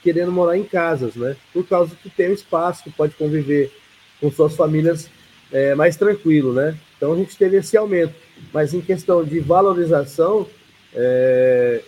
querendo 0.05 0.31
morar 0.31 0.55
em 0.55 0.63
casas, 0.63 1.15
né? 1.15 1.35
Por 1.51 1.67
causa 1.67 1.95
que 1.95 2.11
tem 2.11 2.29
um 2.29 2.33
espaço 2.33 2.83
que 2.83 2.91
pode 2.91 3.15
conviver 3.15 3.71
com 4.21 4.31
suas 4.31 4.55
famílias 4.55 5.09
é, 5.51 5.73
mais 5.73 5.97
tranquilo, 5.97 6.53
né? 6.53 6.77
Então 6.95 7.13
a 7.13 7.15
gente 7.15 7.35
teve 7.35 7.57
esse 7.57 7.75
aumento. 7.75 8.13
Mas 8.53 8.71
em 8.75 8.81
questão 8.81 9.23
de 9.23 9.39
valorização, 9.39 10.47
é, 10.93 11.81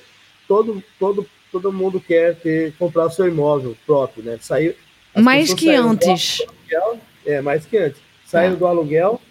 todo, 0.47 0.83
todo, 0.97 1.27
todo 1.51 1.71
mundo 1.71 2.01
quer 2.01 2.35
ter, 2.35 2.73
comprar 2.79 3.05
o 3.05 3.11
seu 3.11 3.27
imóvel 3.27 3.77
próprio, 3.85 4.23
né? 4.23 4.39
Sair, 4.41 4.75
mais 5.21 5.53
que 5.53 5.69
antes. 5.69 6.41
Aluguel, 6.41 6.99
é, 7.25 7.41
mais 7.41 7.65
que 7.65 7.77
antes. 7.77 8.01
Saíram 8.25 8.55
é. 8.55 8.57
do 8.57 8.67
aluguel 8.67 9.21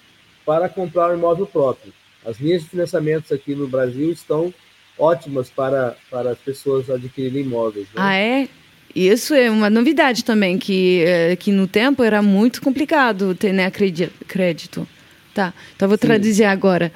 para 0.45 0.69
comprar 0.69 1.11
um 1.11 1.15
imóvel 1.15 1.47
próprio. 1.47 1.93
As 2.25 2.39
linhas 2.39 2.63
de 2.63 2.71
financiamentos 2.71 3.31
aqui 3.31 3.55
no 3.55 3.69
Brasil 3.69 4.11
estão 4.11 4.53
ótimas 4.99 5.51
para, 5.51 5.97
para 6.11 6.31
as 6.31 6.39
pessoas 6.39 6.89
adquirirem 6.91 7.43
imóveis. 7.43 7.87
Né? 7.87 7.95
Ah, 7.97 8.17
é? 8.17 8.49
Isso 8.95 9.35
é 9.35 9.51
uma 9.51 9.69
novidade 9.69 10.25
também, 10.25 10.59
que, 10.59 11.05
eh, 11.05 11.37
que 11.37 11.53
no 11.53 11.67
tempo 11.67 12.03
era 12.03 12.23
muito 12.23 12.63
complicado 12.63 13.35
ter 13.35 13.53
né, 13.53 13.71
crédito. 13.71 14.89
Tá, 15.35 15.53
então 15.75 15.87
vou 15.87 15.99
traduzir 15.99 16.45
agora. 16.45 16.91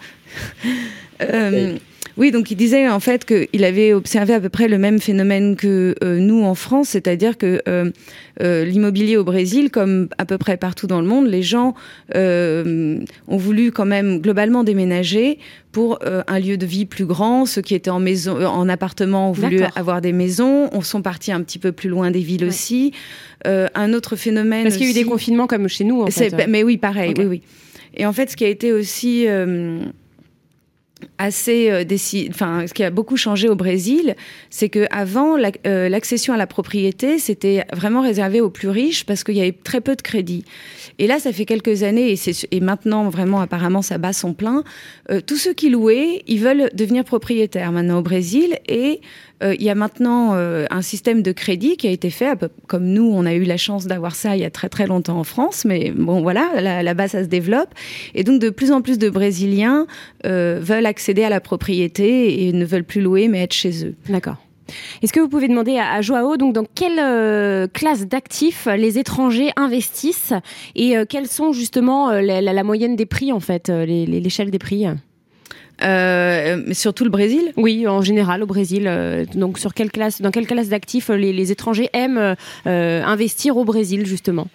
um, 1.20 1.89
Oui, 2.20 2.32
donc 2.32 2.50
il 2.50 2.56
disait 2.56 2.86
en 2.86 3.00
fait 3.00 3.24
qu'il 3.24 3.64
avait 3.64 3.94
observé 3.94 4.34
à 4.34 4.40
peu 4.40 4.50
près 4.50 4.68
le 4.68 4.76
même 4.76 5.00
phénomène 5.00 5.56
que 5.56 5.94
euh, 6.04 6.18
nous 6.18 6.44
en 6.44 6.54
France, 6.54 6.90
c'est-à-dire 6.90 7.38
que 7.38 7.62
euh, 7.66 7.90
euh, 8.42 8.66
l'immobilier 8.66 9.16
au 9.16 9.24
Brésil, 9.24 9.70
comme 9.70 10.10
à 10.18 10.26
peu 10.26 10.36
près 10.36 10.58
partout 10.58 10.86
dans 10.86 11.00
le 11.00 11.06
monde, 11.06 11.26
les 11.28 11.42
gens 11.42 11.74
ont 12.14 13.36
voulu 13.38 13.72
quand 13.72 13.86
même 13.86 14.20
globalement 14.20 14.64
déménager 14.64 15.38
pour 15.72 15.98
un 16.04 16.38
lieu 16.38 16.58
de 16.58 16.66
vie 16.66 16.84
plus 16.84 17.06
grand. 17.06 17.46
Ceux 17.46 17.62
qui 17.62 17.74
étaient 17.74 17.88
en 17.88 18.00
maison, 18.00 18.44
en 18.44 18.68
appartement 18.68 19.30
ont 19.30 19.32
voulu 19.32 19.62
avoir 19.74 20.02
des 20.02 20.12
maisons. 20.12 20.68
On 20.72 20.82
sont 20.82 21.00
partis 21.00 21.32
un 21.32 21.40
petit 21.40 21.58
peu 21.58 21.72
plus 21.72 21.88
loin 21.88 22.10
des 22.10 22.20
villes 22.20 22.44
aussi. 22.44 22.92
un 23.46 23.92
autre 23.94 24.16
phénomène. 24.16 24.64
Parce 24.64 24.76
qu'il 24.76 24.84
y 24.84 24.88
a 24.88 24.90
eu 24.90 24.94
des 24.94 25.08
confinements 25.08 25.46
comme 25.46 25.68
chez 25.68 25.84
nous. 25.84 26.02
En 26.02 26.08
fait. 26.08 26.34
Mais 26.48 26.64
oui, 26.64 26.76
pareil. 26.76 27.14
Oui, 27.16 27.24
oui. 27.24 27.42
Et 27.96 28.04
en 28.04 28.12
fait, 28.12 28.30
ce 28.30 28.36
qui 28.36 28.44
a 28.44 28.48
été 28.48 28.72
aussi 28.72 29.26
assez 31.18 31.70
euh, 31.70 31.84
enfin 32.28 32.66
ce 32.66 32.74
qui 32.74 32.82
a 32.82 32.90
beaucoup 32.90 33.16
changé 33.16 33.48
au 33.48 33.54
Brésil, 33.54 34.14
c'est 34.50 34.68
que 34.68 34.86
avant 34.90 35.36
euh, 35.66 35.88
l'accession 35.88 36.34
à 36.34 36.36
la 36.36 36.46
propriété, 36.46 37.18
c'était 37.18 37.64
vraiment 37.72 38.02
réservé 38.02 38.40
aux 38.40 38.50
plus 38.50 38.68
riches 38.68 39.04
parce 39.04 39.24
qu'il 39.24 39.36
y 39.36 39.40
avait 39.40 39.52
très 39.52 39.80
peu 39.80 39.96
de 39.96 40.02
crédit. 40.02 40.44
Et 40.98 41.06
là, 41.06 41.18
ça 41.18 41.32
fait 41.32 41.44
quelques 41.44 41.82
années 41.82 42.12
et, 42.12 42.18
et 42.50 42.60
maintenant 42.60 43.08
vraiment 43.08 43.40
apparemment 43.40 43.82
ça 43.82 43.98
bat 43.98 44.12
son 44.12 44.34
plein. 44.34 44.64
Euh, 45.10 45.20
tous 45.20 45.36
ceux 45.36 45.52
qui 45.52 45.70
louaient, 45.70 46.22
ils 46.26 46.40
veulent 46.40 46.70
devenir 46.74 47.04
propriétaires 47.04 47.72
maintenant 47.72 47.98
au 47.98 48.02
Brésil 48.02 48.58
et 48.68 49.00
euh, 49.42 49.54
il 49.58 49.62
y 49.62 49.70
a 49.70 49.74
maintenant 49.74 50.34
euh, 50.34 50.66
un 50.70 50.82
système 50.82 51.22
de 51.22 51.32
crédit 51.32 51.76
qui 51.76 51.88
a 51.88 51.90
été 51.90 52.10
fait, 52.10 52.38
comme 52.66 52.84
nous, 52.84 53.10
on 53.14 53.24
a 53.26 53.34
eu 53.34 53.44
la 53.44 53.56
chance 53.56 53.86
d'avoir 53.86 54.14
ça 54.14 54.36
il 54.36 54.42
y 54.42 54.44
a 54.44 54.50
très 54.50 54.68
très 54.68 54.86
longtemps 54.86 55.18
en 55.18 55.24
France, 55.24 55.64
mais 55.64 55.90
bon 55.90 56.20
voilà, 56.20 56.82
là-bas 56.82 57.08
ça 57.08 57.22
se 57.22 57.28
développe. 57.28 57.70
Et 58.14 58.24
donc 58.24 58.40
de 58.40 58.50
plus 58.50 58.72
en 58.72 58.82
plus 58.82 58.98
de 58.98 59.08
Brésiliens 59.08 59.86
euh, 60.26 60.58
veulent 60.60 60.86
accéder 60.86 61.24
à 61.24 61.30
la 61.30 61.40
propriété 61.40 62.46
et 62.46 62.52
ne 62.52 62.64
veulent 62.64 62.84
plus 62.84 63.00
louer 63.00 63.28
mais 63.28 63.42
être 63.42 63.54
chez 63.54 63.86
eux. 63.86 63.94
D'accord. 64.08 64.36
Est-ce 65.02 65.12
que 65.12 65.18
vous 65.18 65.28
pouvez 65.28 65.48
demander 65.48 65.78
à, 65.78 66.00
Joao 66.00 66.36
donc 66.36 66.54
dans 66.54 66.64
quelle 66.64 67.68
classe 67.70 68.06
d'actifs 68.06 68.68
les 68.76 68.98
étrangers 68.98 69.50
investissent 69.56 70.32
et 70.76 70.94
quelles 71.08 71.26
sont 71.26 71.52
justement 71.52 72.12
la, 72.12 72.62
moyenne 72.62 72.94
des 72.94 73.06
prix 73.06 73.32
en 73.32 73.40
fait, 73.40 73.68
l'échelle 73.68 74.52
des 74.52 74.60
prix? 74.60 74.86
Euh, 75.82 76.72
surtout 76.72 77.04
le 77.04 77.10
Brésil 77.10 77.52
Oui, 77.56 77.86
en 77.86 78.02
général 78.02 78.42
au 78.42 78.46
Brésil. 78.46 78.84
Euh, 78.86 79.24
donc 79.34 79.58
sur 79.58 79.74
quelle 79.74 79.90
classe, 79.90 80.20
dans 80.20 80.30
quelle 80.30 80.46
classe 80.46 80.68
d'actifs 80.68 81.08
les, 81.08 81.32
les, 81.32 81.52
étrangers 81.52 81.90
aiment 81.92 82.36
euh, 82.66 83.02
investir 83.04 83.56
au 83.56 83.64
Brésil 83.64 84.06
justement 84.06 84.48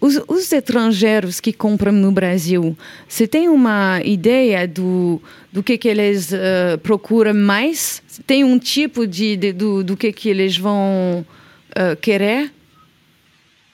os, 0.00 0.20
os, 0.26 0.52
estrangeiros 0.52 1.40
que 1.40 1.52
compram 1.52 1.92
no 1.92 2.10
Brasil, 2.10 2.76
você 3.08 3.28
tem 3.28 3.48
uma 3.48 4.00
ideia 4.04 4.66
do, 4.66 5.22
do 5.52 5.62
que, 5.62 5.78
que 5.78 5.86
eles 5.86 6.32
uh, 6.32 6.76
procuram 6.82 7.32
mais? 7.32 8.02
Tem 8.26 8.42
um 8.42 8.58
tipo 8.58 9.06
de, 9.06 9.36
de 9.36 9.52
do, 9.52 9.84
do 9.84 9.96
que, 9.96 10.12
que 10.12 10.28
eles 10.28 10.56
vão 10.56 11.24
uh, 11.70 11.96
querer? 12.00 12.50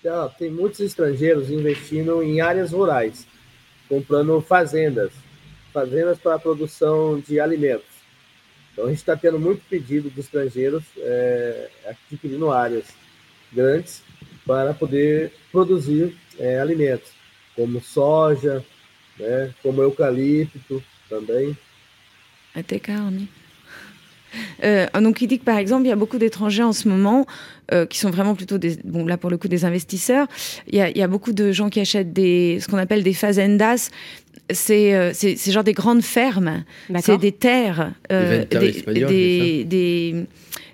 Ah, 0.06 0.30
tem 0.38 0.50
muitos 0.50 0.80
estrangeiros 0.80 1.50
investindo 1.50 2.22
em 2.22 2.42
áreas 2.42 2.72
rurais, 2.72 3.26
comprando 3.88 4.38
fazendas 4.42 5.10
fazendas 5.76 6.18
para 6.18 6.36
a 6.36 6.38
produção 6.38 7.20
de 7.20 7.38
alimentos. 7.38 7.84
Então, 8.72 8.86
a 8.86 8.88
gente 8.88 8.96
está 8.96 9.14
tendo 9.14 9.38
muito 9.38 9.60
pedido 9.68 10.08
de 10.08 10.20
estrangeiros 10.20 10.84
é, 10.96 11.68
adquirindo 11.86 12.50
áreas 12.50 12.86
grandes 13.52 14.02
para 14.46 14.72
poder 14.72 15.32
produzir 15.52 16.16
é, 16.38 16.58
alimentos, 16.58 17.10
como 17.54 17.82
soja, 17.82 18.64
né, 19.18 19.52
como 19.62 19.82
eucalipto 19.82 20.82
também. 21.10 21.54
Até 22.54 22.78
carne. 22.78 23.28
Euh, 24.62 24.86
donc 25.00 25.20
il 25.22 25.28
dit 25.28 25.38
que 25.38 25.44
par 25.44 25.58
exemple, 25.58 25.84
il 25.84 25.88
y 25.88 25.92
a 25.92 25.96
beaucoup 25.96 26.18
d'étrangers 26.18 26.62
en 26.62 26.72
ce 26.72 26.88
moment 26.88 27.26
euh, 27.72 27.86
qui 27.86 27.98
sont 27.98 28.10
vraiment 28.10 28.34
plutôt 28.34 28.58
des, 28.58 28.76
bon 28.84 29.06
là 29.06 29.16
pour 29.16 29.30
le 29.30 29.38
coup 29.38 29.48
des 29.48 29.64
investisseurs. 29.64 30.26
Il 30.66 30.76
y 30.76 30.80
a, 30.80 30.90
il 30.90 30.96
y 30.96 31.02
a 31.02 31.08
beaucoup 31.08 31.32
de 31.32 31.52
gens 31.52 31.70
qui 31.70 31.80
achètent 31.80 32.12
des 32.12 32.58
ce 32.60 32.68
qu'on 32.68 32.78
appelle 32.78 33.02
des 33.02 33.14
fazendas. 33.14 33.90
C'est 34.50 34.94
euh, 34.94 35.12
c'est 35.12 35.50
genre 35.50 35.64
des 35.64 35.72
grandes 35.72 36.02
fermes. 36.02 36.64
C'est 37.00 37.18
des 37.18 37.32
terres, 37.32 37.92
euh, 38.12 38.44
des, 38.44 39.64
des, 39.64 40.26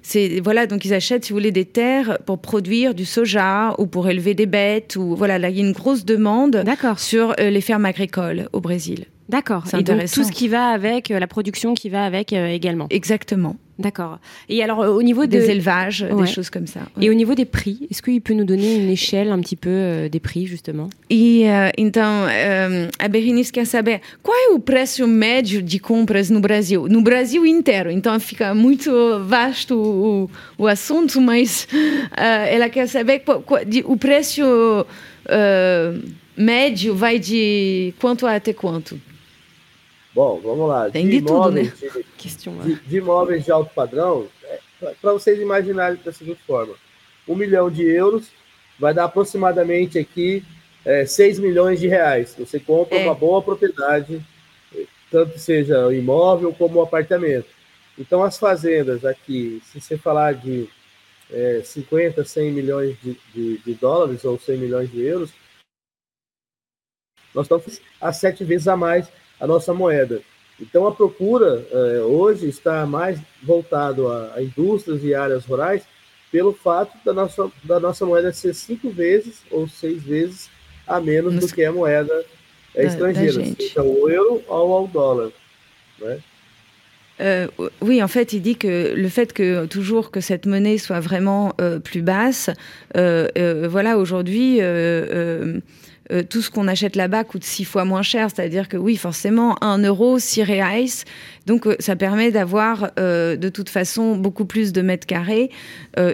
c'est 0.02 0.40
voilà 0.40 0.66
donc 0.66 0.84
ils 0.84 0.92
achètent 0.92 1.24
si 1.24 1.32
vous 1.32 1.38
voulez 1.38 1.52
des 1.52 1.64
terres 1.64 2.18
pour 2.26 2.38
produire 2.38 2.94
du 2.94 3.04
soja 3.04 3.74
ou 3.78 3.86
pour 3.86 4.08
élever 4.08 4.34
des 4.34 4.46
bêtes 4.46 4.96
ou 4.96 5.16
voilà 5.16 5.38
là 5.38 5.48
il 5.48 5.56
y 5.56 5.60
a 5.60 5.64
une 5.64 5.72
grosse 5.72 6.04
demande 6.04 6.64
sur 6.98 7.34
les 7.38 7.60
fermes 7.60 7.86
agricoles 7.86 8.48
au 8.52 8.60
Brésil. 8.60 9.06
D'accord. 9.32 9.64
Et 9.78 9.82
donc 9.82 10.04
tout 10.12 10.24
ce 10.24 10.30
qui 10.30 10.46
va 10.46 10.66
avec, 10.68 11.10
euh, 11.10 11.18
la 11.18 11.26
production 11.26 11.72
qui 11.72 11.88
va 11.88 12.04
avec 12.04 12.34
euh, 12.34 12.48
également. 12.48 12.86
Exactement. 12.90 13.56
D'accord. 13.78 14.18
Et 14.50 14.62
alors 14.62 14.82
euh, 14.82 14.90
au 14.90 15.02
niveau 15.02 15.24
des 15.24 15.50
élevages, 15.50 16.06
des 16.06 16.26
choses 16.26 16.50
comme 16.50 16.66
ça. 16.66 16.80
Et 17.00 17.08
au 17.08 17.14
niveau 17.14 17.34
des 17.34 17.46
prix, 17.46 17.88
est-ce 17.90 18.02
qu'il 18.02 18.20
peut 18.20 18.34
nous 18.34 18.44
donner 18.44 18.76
une 18.76 18.90
échelle 18.90 19.32
un 19.32 19.40
petit 19.40 19.56
peu 19.56 20.10
des 20.10 20.20
prix 20.20 20.46
justement? 20.46 20.90
E 21.10 21.46
então 21.78 22.26
a 22.98 23.08
Berenice 23.08 23.50
quer 23.50 23.64
saber 23.64 24.00
qual 24.22 24.36
é 24.36 24.54
o 24.54 24.60
preço 24.60 25.06
médio 25.06 25.62
de 25.62 25.78
compras 25.78 26.28
no 26.28 26.40
Brasil, 26.40 26.86
no 26.86 27.00
Brasil 27.00 27.46
inteiro. 27.46 27.90
Então 27.90 28.20
fica 28.20 28.54
muito 28.54 28.90
vasto 29.24 29.74
o, 29.74 30.30
o 30.58 30.66
assunto, 30.66 31.22
mas 31.22 31.66
ela 32.14 32.68
quer 32.68 32.86
saber 32.86 33.22
o 33.86 33.96
preço 33.96 34.86
médio 36.36 36.94
vai 36.94 37.18
de 37.18 37.94
quanto 37.98 38.26
até 38.26 38.52
quanto? 38.52 39.00
Bom, 40.14 40.40
vamos 40.40 40.68
lá. 40.68 40.90
Tem 40.90 41.06
de, 41.06 41.12
de 41.12 41.16
imóveis, 41.18 41.72
tudo, 41.72 42.56
né? 42.56 42.64
De, 42.64 42.74
de, 42.74 42.88
de, 42.88 42.96
imóveis 42.96 43.44
de 43.44 43.50
alto 43.50 43.72
padrão, 43.74 44.28
é, 44.44 44.58
para 45.00 45.12
vocês 45.12 45.40
imaginarem 45.40 45.98
da 46.04 46.12
seguinte 46.12 46.40
forma: 46.46 46.74
um 47.26 47.34
milhão 47.34 47.70
de 47.70 47.82
euros 47.82 48.28
vai 48.78 48.92
dar 48.92 49.04
aproximadamente 49.04 49.98
aqui 49.98 50.44
é, 50.84 51.06
6 51.06 51.38
milhões 51.38 51.80
de 51.80 51.88
reais. 51.88 52.34
Você 52.38 52.60
compra 52.60 52.98
é. 52.98 53.04
uma 53.04 53.14
boa 53.14 53.42
propriedade, 53.42 54.24
tanto 55.10 55.38
seja 55.38 55.86
o 55.86 55.92
imóvel 55.92 56.52
como 56.52 56.78
o 56.78 56.82
apartamento. 56.82 57.48
Então, 57.98 58.22
as 58.22 58.38
fazendas 58.38 59.04
aqui, 59.04 59.62
se 59.64 59.80
você 59.80 59.96
falar 59.96 60.34
de 60.34 60.68
é, 61.30 61.62
50, 61.64 62.24
100 62.24 62.52
milhões 62.52 62.96
de, 63.00 63.18
de, 63.34 63.58
de 63.58 63.74
dólares 63.74 64.24
ou 64.24 64.38
100 64.38 64.58
milhões 64.58 64.90
de 64.90 65.02
euros, 65.02 65.30
nós 67.34 67.46
estamos 67.46 67.80
a 68.00 68.12
sete 68.12 68.44
vezes 68.44 68.68
a 68.68 68.76
mais 68.76 69.08
a 69.42 69.46
nossa 69.46 69.74
moeda. 69.74 70.22
Então, 70.60 70.86
a 70.86 70.92
procura 70.92 71.66
eh, 71.72 72.00
hoje 72.02 72.48
está 72.48 72.86
mais 72.86 73.18
voltado 73.42 74.06
a, 74.06 74.34
a, 74.36 74.42
indústrias 74.42 75.02
e 75.02 75.12
áreas 75.12 75.44
rurais 75.44 75.82
pelo 76.30 76.52
fato 76.52 76.96
da 77.04 77.12
nossa, 77.12 77.50
da 77.64 77.80
nossa 77.80 78.06
moeda 78.06 78.32
ser 78.32 78.54
cinco 78.54 78.88
vezes 78.88 79.42
ou 79.50 79.66
seis 79.66 80.00
vezes 80.00 80.48
a 80.86 81.00
menos 81.00 81.34
Nos... 81.34 81.46
do 81.46 81.54
que 81.54 81.64
a 81.64 81.72
moeda 81.72 82.24
eh, 82.76 82.84
estrangeira, 82.84 83.44
seja 83.44 83.82
o 83.82 84.08
euro 84.08 84.44
ou 84.46 84.72
ao 84.76 84.86
dólar. 84.86 85.32
Né? 85.98 86.20
Euh, 87.20 87.46
oui, 87.80 88.02
en 88.02 88.08
fait, 88.08 88.32
il 88.32 88.42
dit 88.42 88.56
que 88.56 88.94
le 88.94 89.08
fait 89.08 89.32
que 89.32 89.66
toujours 89.66 90.10
que 90.10 90.20
cette 90.20 90.46
monnaie 90.46 90.78
soit 90.78 91.00
vraiment 91.00 91.52
euh, 91.60 91.78
plus 91.78 92.02
basse, 92.02 92.50
euh, 92.96 93.28
euh 93.36 93.68
voilà, 93.68 93.98
aujourd'hui, 93.98 94.60
euh, 96.10 96.22
tout 96.28 96.42
ce 96.42 96.50
qu'on 96.50 96.66
achète 96.66 96.96
là-bas 96.96 97.22
coûte 97.22 97.44
six 97.44 97.64
fois 97.64 97.84
moins 97.84 98.02
cher. 98.02 98.28
C'est-à-dire 98.34 98.68
que 98.68 98.76
oui, 98.76 98.96
forcément, 98.96 99.56
un 99.62 99.78
euro, 99.78 100.18
six 100.18 100.42
reais. 100.42 100.86
Donc, 101.46 101.66
euh, 101.66 101.76
ça 101.78 101.94
permet 101.94 102.32
d'avoir 102.32 102.90
euh, 102.98 103.36
de 103.36 103.48
toute 103.48 103.68
façon 103.68 104.16
beaucoup 104.16 104.44
plus 104.44 104.72
de 104.72 104.82
mètres 104.82 105.06
carrés. 105.06 105.50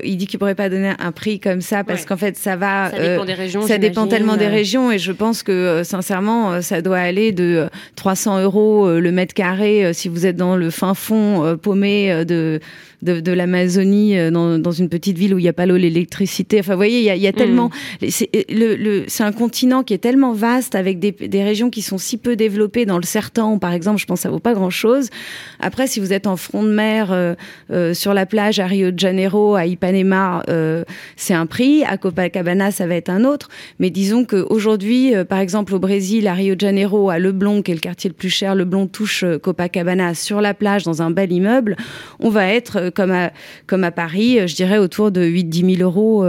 il 0.05 0.17
dit 0.17 0.27
qu'il 0.27 0.39
pourrait 0.39 0.55
pas 0.55 0.69
donner 0.69 0.93
un 0.99 1.13
prix 1.13 1.41
comme 1.41 1.61
ça 1.61 1.85
parce 1.85 2.05
qu'en 2.05 2.17
fait, 2.17 2.37
ça 2.37 2.57
va. 2.57 2.91
Ça 2.91 2.99
dépend 2.99 3.25
des 3.25 3.35
régions. 3.35 3.63
Ça 3.63 3.79
dépend 3.79 4.07
tellement 4.07 4.37
des 4.37 4.49
régions 4.49 4.93
et 4.93 4.99
je 4.99 5.13
pense 5.13 5.43
que 5.43 5.83
sincèrement, 5.85 6.61
ça 6.61 6.83
doit 6.83 6.99
aller 6.99 7.33
de 7.33 7.69
300 7.97 8.43
euros 8.43 8.91
le 8.91 9.13
mètre 9.13 9.35
carré 9.35 9.93
si 9.95 10.09
vous 10.09 10.27
êtes 10.27 10.37
dans 10.37 10.57
le 10.57 10.71
fin 10.71 10.95
fond 10.95 11.57
paumé 11.61 12.25
de 12.25 12.61
de, 13.03 13.33
l'Amazonie 13.33 14.17
dans, 14.31 14.73
une 14.73 14.89
petite 14.89 15.17
ville 15.17 15.35
où 15.35 15.39
il 15.39 15.43
n'y 15.43 15.49
a 15.49 15.53
pas 15.53 15.67
l'eau, 15.67 15.77
l'électricité. 15.77 16.59
Enfin, 16.61 16.73
vous 16.73 16.79
voyez, 16.79 16.99
il 16.99 17.23
y 17.23 17.27
a, 17.27 17.33
tellement. 17.33 17.71
Mm. 18.03 18.07
C'est 18.11 18.31
le, 18.51 18.75
le, 18.75 19.07
un 19.21 19.33
continent 19.33 19.78
qui 19.83 19.95
est 19.95 19.99
tellement 19.99 20.33
vaste, 20.33 20.75
avec 20.75 20.99
des, 20.99 21.43
régions 21.43 21.71
qui 21.71 21.83
sont 21.83 21.99
si 21.99 22.17
peu 22.17 22.37
développées, 22.37 22.87
dans 22.87 22.97
le 22.97 23.05
Sertan, 23.05 23.59
par 23.59 23.73
exemple, 23.73 23.99
je 23.99 24.07
pense 24.07 24.21
que 24.21 24.23
ça 24.23 24.31
vaut 24.31 24.39
pas 24.39 24.55
grand-chose. 24.55 25.09
Après, 25.61 25.87
si 25.87 26.01
vous 26.01 26.13
êtes 26.13 26.27
en 26.27 26.37
front 26.37 26.63
de 26.63 26.71
mer, 26.71 27.13
euh, 27.13 27.35
euh, 27.71 27.95
sur 27.95 28.15
la 28.15 28.27
plage 28.27 28.61
à 28.61 28.67
Rio 28.67 28.91
de 28.91 28.99
Janeiro, 28.99 29.55
à 29.55 29.67
Ipanema, 29.67 30.43
euh, 30.49 30.85
c'est 31.17 31.35
un 31.35 31.47
prix. 31.47 31.85
À 31.85 31.97
Copacabana, 31.97 32.71
ça 32.71 32.87
va 32.87 32.95
être 32.95 33.09
un 33.09 33.25
autre. 33.25 33.49
Mais 33.79 33.91
disons 33.91 34.25
qu'aujourd'hui, 34.25 35.13
par 35.29 35.39
exemple, 35.39 35.75
au 35.75 35.79
Brésil, 35.79 36.27
à 36.29 36.35
Rio 36.35 36.55
de 36.55 36.61
Janeiro, 36.61 37.11
à 37.11 37.19
Leblon, 37.19 37.63
qui 37.63 37.71
est 37.71 37.75
le 37.75 37.81
quartier 37.81 38.09
le 38.09 38.15
plus 38.15 38.31
cher, 38.31 38.55
Leblon 38.55 38.87
touche 38.87 39.25
Copacabana 39.43 40.15
sur 40.15 40.41
la 40.41 40.55
plage, 40.55 40.85
dans 40.85 41.03
un 41.03 41.11
bel 41.11 41.33
immeuble. 41.33 41.77
On 42.21 42.31
va 42.31 42.47
être, 42.47 42.91
comme 42.91 43.13
à, 43.13 43.33
comme 43.67 43.85
à 43.85 43.91
Paris, 43.91 44.47
je 44.47 44.55
dirais 44.55 44.79
autour 44.79 45.11
de 45.11 45.25
8-10 45.25 45.77
000 45.77 45.83
euros 45.83 46.25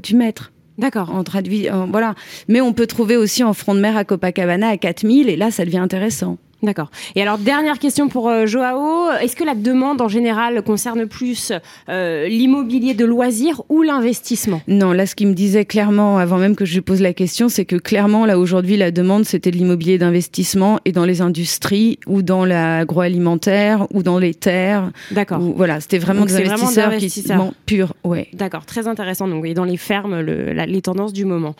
du 0.00 0.16
mètre. 0.16 0.52
D'accord. 0.78 1.14
En 1.14 1.24
traduit, 1.24 1.68
voilà. 1.90 2.14
Mais 2.48 2.60
on 2.60 2.72
peut 2.72 2.86
trouver 2.86 3.16
aussi 3.16 3.42
en 3.42 3.54
front 3.54 3.74
de 3.74 3.80
mer 3.80 3.96
à 3.96 4.04
Copacabana 4.04 4.68
à 4.68 4.76
4000 4.76 5.28
et 5.28 5.36
là, 5.36 5.50
ça 5.50 5.64
devient 5.64 5.78
intéressant. 5.78 6.38
D'accord. 6.62 6.90
Et 7.14 7.22
alors, 7.22 7.36
dernière 7.36 7.78
question 7.78 8.08
pour 8.08 8.28
euh, 8.28 8.46
Joao. 8.46 9.10
Est-ce 9.20 9.36
que 9.36 9.44
la 9.44 9.54
demande 9.54 10.00
en 10.00 10.08
général 10.08 10.62
concerne 10.62 11.06
plus 11.06 11.52
euh, 11.88 12.28
l'immobilier 12.28 12.94
de 12.94 13.04
loisirs 13.04 13.62
ou 13.68 13.82
l'investissement? 13.82 14.62
Non, 14.66 14.92
là, 14.92 15.06
ce 15.06 15.14
qu'il 15.14 15.28
me 15.28 15.34
disait 15.34 15.66
clairement, 15.66 16.16
avant 16.16 16.38
même 16.38 16.56
que 16.56 16.64
je 16.64 16.74
lui 16.74 16.80
pose 16.80 17.02
la 17.02 17.12
question, 17.12 17.50
c'est 17.50 17.66
que 17.66 17.76
clairement, 17.76 18.24
là, 18.24 18.38
aujourd'hui, 18.38 18.78
la 18.78 18.90
demande, 18.90 19.26
c'était 19.26 19.50
de 19.50 19.56
l'immobilier 19.56 19.98
d'investissement 19.98 20.80
et 20.86 20.92
dans 20.92 21.04
les 21.04 21.20
industries 21.20 21.98
ou 22.06 22.22
dans 22.22 22.46
l'agroalimentaire 22.46 23.86
ou 23.92 24.02
dans 24.02 24.18
les 24.18 24.34
terres. 24.34 24.90
D'accord. 25.10 25.40
Voilà, 25.40 25.80
c'était 25.80 25.98
vraiment 25.98 26.24
des 26.24 26.36
investisseurs, 26.36 26.90
vraiment 27.26 27.50
qui 27.50 27.54
purs. 27.66 27.94
Ouais. 28.02 28.28
D'accord, 28.32 28.64
très 28.64 28.88
intéressant. 28.88 29.28
Donc, 29.28 29.46
dans 29.52 29.64
les 29.64 29.76
fermes, 29.76 30.20
le, 30.20 30.52
les 30.52 30.82
tendances 30.82 31.12
du 31.12 31.26
moment. 31.26 31.54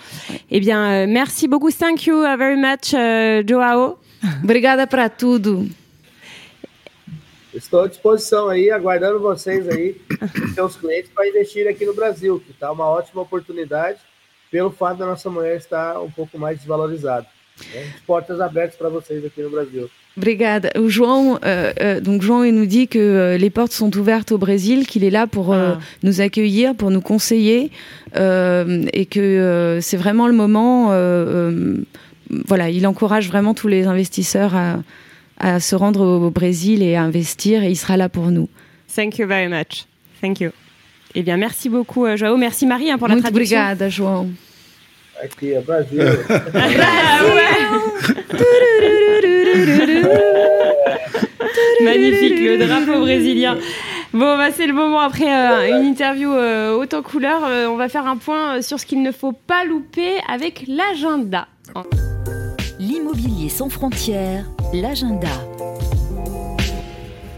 Eh 0.50 0.61
bien, 0.61 0.90
euh, 0.90 1.06
merci 1.06 1.48
beaucoup. 1.48 1.70
Thank 1.70 2.06
you 2.06 2.22
very 2.38 2.56
much, 2.56 2.94
Joao. 3.46 3.96
Obrigada 4.43 4.87
para 4.87 5.09
tudo. 5.09 5.69
Estou 7.55 7.85
à 7.85 7.89
disposição 7.89 8.49
aí, 8.49 8.71
aguardando 8.71 9.19
vocês 9.19 9.67
aí, 9.69 9.97
seus 10.55 10.77
clientes, 10.77 11.11
para 11.15 11.27
investir 11.27 11.67
aqui 11.67 11.87
no 11.87 11.95
Brasil, 11.95 12.39
que 12.39 12.51
está 12.51 12.71
uma 12.71 12.85
ótima 12.87 13.23
oportunidade, 13.23 13.99
pelo 14.51 14.71
fato 14.71 14.99
da 14.99 15.07
nossa 15.07 15.31
moeda 15.31 15.57
estar 15.57 16.01
um 16.01 16.11
pouco 16.11 16.39
mais 16.39 16.59
desvalorizada. 16.59 17.27
Né? 17.75 17.95
Portas 18.07 18.41
abertas 18.41 18.77
para 18.77 18.91
vocês 18.91 19.25
aqui 19.25 19.41
no 19.41 19.51
Brasil. 19.51 19.89
Obrigada. 20.17 20.71
João, 20.87 21.39
euh, 21.45 21.73
euh, 21.79 22.01
donc 22.01 22.23
João 22.23 22.45
il 22.45 22.55
nous 22.55 22.67
dit 22.67 22.87
que 22.87 22.99
euh, 22.99 23.37
les 23.37 23.51
portes 23.51 23.73
sont 23.73 23.95
ouvertes 23.99 24.33
au 24.33 24.39
Brésil, 24.39 24.87
qu'il 24.87 25.05
est 25.05 25.11
là 25.11 25.27
pour 25.27 25.53
ah. 25.53 25.79
nous 26.03 26.21
accueillir, 26.21 26.75
pour 26.75 26.91
nous 26.91 27.03
conseiller, 27.03 27.71
et 28.15 29.07
que 29.07 29.79
c'est 29.83 29.99
vraiment 29.99 30.27
le 30.27 30.33
moment 30.33 30.91
voilà, 32.31 32.71
il 32.71 32.87
encourage 32.87 33.29
vraiment 33.29 33.55
tous 33.55 33.69
les 33.69 33.87
investisseurs 33.87 34.55
à, 35.39 35.61
se 35.61 35.77
rendre 35.77 36.01
au, 36.01 36.31
Brésil 36.31 36.83
et 36.83 36.97
à 36.97 37.03
investir 37.03 37.62
et 37.62 37.71
il 37.71 37.77
sera 37.77 37.97
là 37.97 38.09
pour 38.09 38.31
nous. 38.31 38.49
Thank 38.95 39.19
you 39.19 39.27
very 39.27 39.49
much. 39.49 39.87
Thank 40.21 40.41
you. 40.41 40.51
Eh 41.15 41.23
bien, 41.23 41.39
merci 41.39 41.71
beaucoup, 41.71 42.05
euh, 42.05 42.17
Joao. 42.17 42.37
Merci, 42.37 42.67
Marie, 42.67 42.91
hein, 42.91 42.99
pour 42.99 43.07
la 43.09 43.17
traduction. 43.17 43.57
Obrigada, 43.57 43.89
João. 43.89 44.29
Aqui 45.23 45.55
é 45.55 45.61
Brasil. 45.62 45.99
Magnifique, 51.83 52.39
le 52.39 52.59
drapeau 52.59 53.01
brésilien. 53.01 53.57
Bon, 54.12 54.37
bah, 54.37 54.51
c'est 54.55 54.67
le 54.67 54.75
moment 54.75 55.01
après 55.01 55.25
euh, 55.25 55.79
une 55.79 55.87
interview 55.87 56.31
euh, 56.31 56.75
autant 56.75 57.01
couleur. 57.03 57.41
on 57.71 57.77
va 57.77 57.89
faire 57.89 58.07
un 58.07 58.19
point 58.19 58.61
sur 58.61 58.79
ce 58.79 58.85
qu'il 58.85 59.03
ne 59.03 59.11
faut 59.11 59.33
pas 59.33 59.65
louper 59.65 60.21
avec 60.29 60.67
l'agenda. 60.69 61.49
L'immobilier 62.88 63.49
sans 63.49 63.68
frontières, 63.68 64.49
l'agenda. 64.72 65.27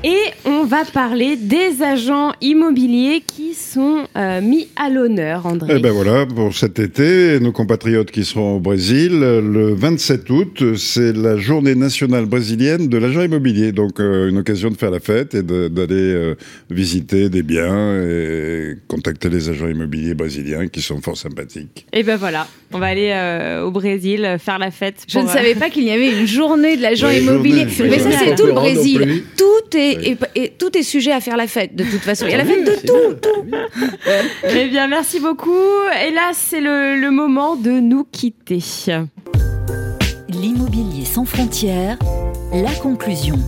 Et 0.05 0.17
on 0.45 0.63
va 0.65 0.85
parler 0.85 1.35
des 1.35 1.83
agents 1.83 2.33
immobiliers 2.41 3.21
qui 3.27 3.53
sont 3.55 4.05
euh, 4.17 4.41
mis 4.41 4.69
à 4.77 4.91
l'honneur, 4.91 5.45
André. 5.45 5.75
Eh 5.77 5.81
ben 5.81 5.91
voilà, 5.91 6.25
pour 6.25 6.55
cet 6.55 6.79
été, 6.79 7.41
nos 7.41 7.51
compatriotes 7.51 8.13
qui 8.13 8.25
seront 8.25 8.57
au 8.57 8.61
Brésil, 8.61 9.19
le 9.19 9.75
27 9.75 10.31
août, 10.31 10.77
c'est 10.77 11.13
la 11.17 11.37
journée 11.37 11.75
nationale 11.75 12.27
brésilienne 12.27 12.87
de 12.87 12.97
l'agent 12.97 13.23
immobilier. 13.23 13.73
Donc 13.73 13.99
euh, 13.99 14.29
une 14.29 14.39
occasion 14.39 14.71
de 14.71 14.77
faire 14.77 14.93
la 14.93 15.01
fête 15.01 15.35
et 15.35 15.43
d'aller 15.43 15.69
euh, 15.91 16.35
visiter 16.71 17.29
des 17.29 17.43
biens 17.43 18.01
et 18.01 18.77
contacter 18.87 19.29
les 19.29 19.49
agents 19.49 19.67
immobiliers 19.67 20.15
brésiliens 20.15 20.69
qui 20.69 20.81
sont 20.81 21.01
fort 21.01 21.17
sympathiques. 21.17 21.87
Et 21.93 22.05
ben 22.05 22.17
voilà, 22.17 22.47
on 22.73 22.79
va 22.79 22.87
aller 22.87 23.61
au 23.65 23.73
Brésil 23.73 24.37
faire 24.39 24.61
la 24.61 24.71
fête. 24.71 25.05
Je 25.09 25.19
ne 25.19 25.27
savais 25.27 25.57
pas 25.57 25.71
qu'il 25.71 25.85
y 25.85 25.91
avait 25.91 26.21
une 26.21 26.27
journée 26.27 26.77
de 26.77 26.83
l'agent 26.83 27.11
immobilier. 27.11 27.67
Mais 27.81 27.99
ça, 27.99 28.11
c'est 28.13 28.37
tout 28.37 28.47
le 28.47 28.53
Brésil. 28.53 29.25
Tout 29.37 29.77
est 29.77 29.88
et, 30.35 30.51
tout 30.59 30.77
est 30.77 30.83
sujet 30.83 31.13
à 31.13 31.21
faire 31.21 31.37
la 31.37 31.47
fête, 31.47 31.75
de 31.75 31.85
toute 31.85 32.01
façon. 32.01 32.27
Il 32.27 32.33
y 32.33 32.35
a 32.35 32.39
la 32.39 32.45
fête 32.45 32.65
de 32.65 32.87
tout, 32.87 33.15
tout. 33.23 33.45
Eh 34.49 34.67
bien, 34.67 34.89
merci 34.89 35.21
beaucoup. 35.21 35.53
Et 36.07 36.11
là, 36.11 36.31
c'est 36.33 36.61
le, 36.61 37.01
le 37.01 37.11
moment 37.11 37.57
de 37.57 37.73
nous 37.73 38.05
quitter. 38.05 38.61
L'immobilier 40.29 41.05
sans 41.05 41.25
frontières, 41.25 41.99
la 42.53 42.73
conclusion. 42.73 43.39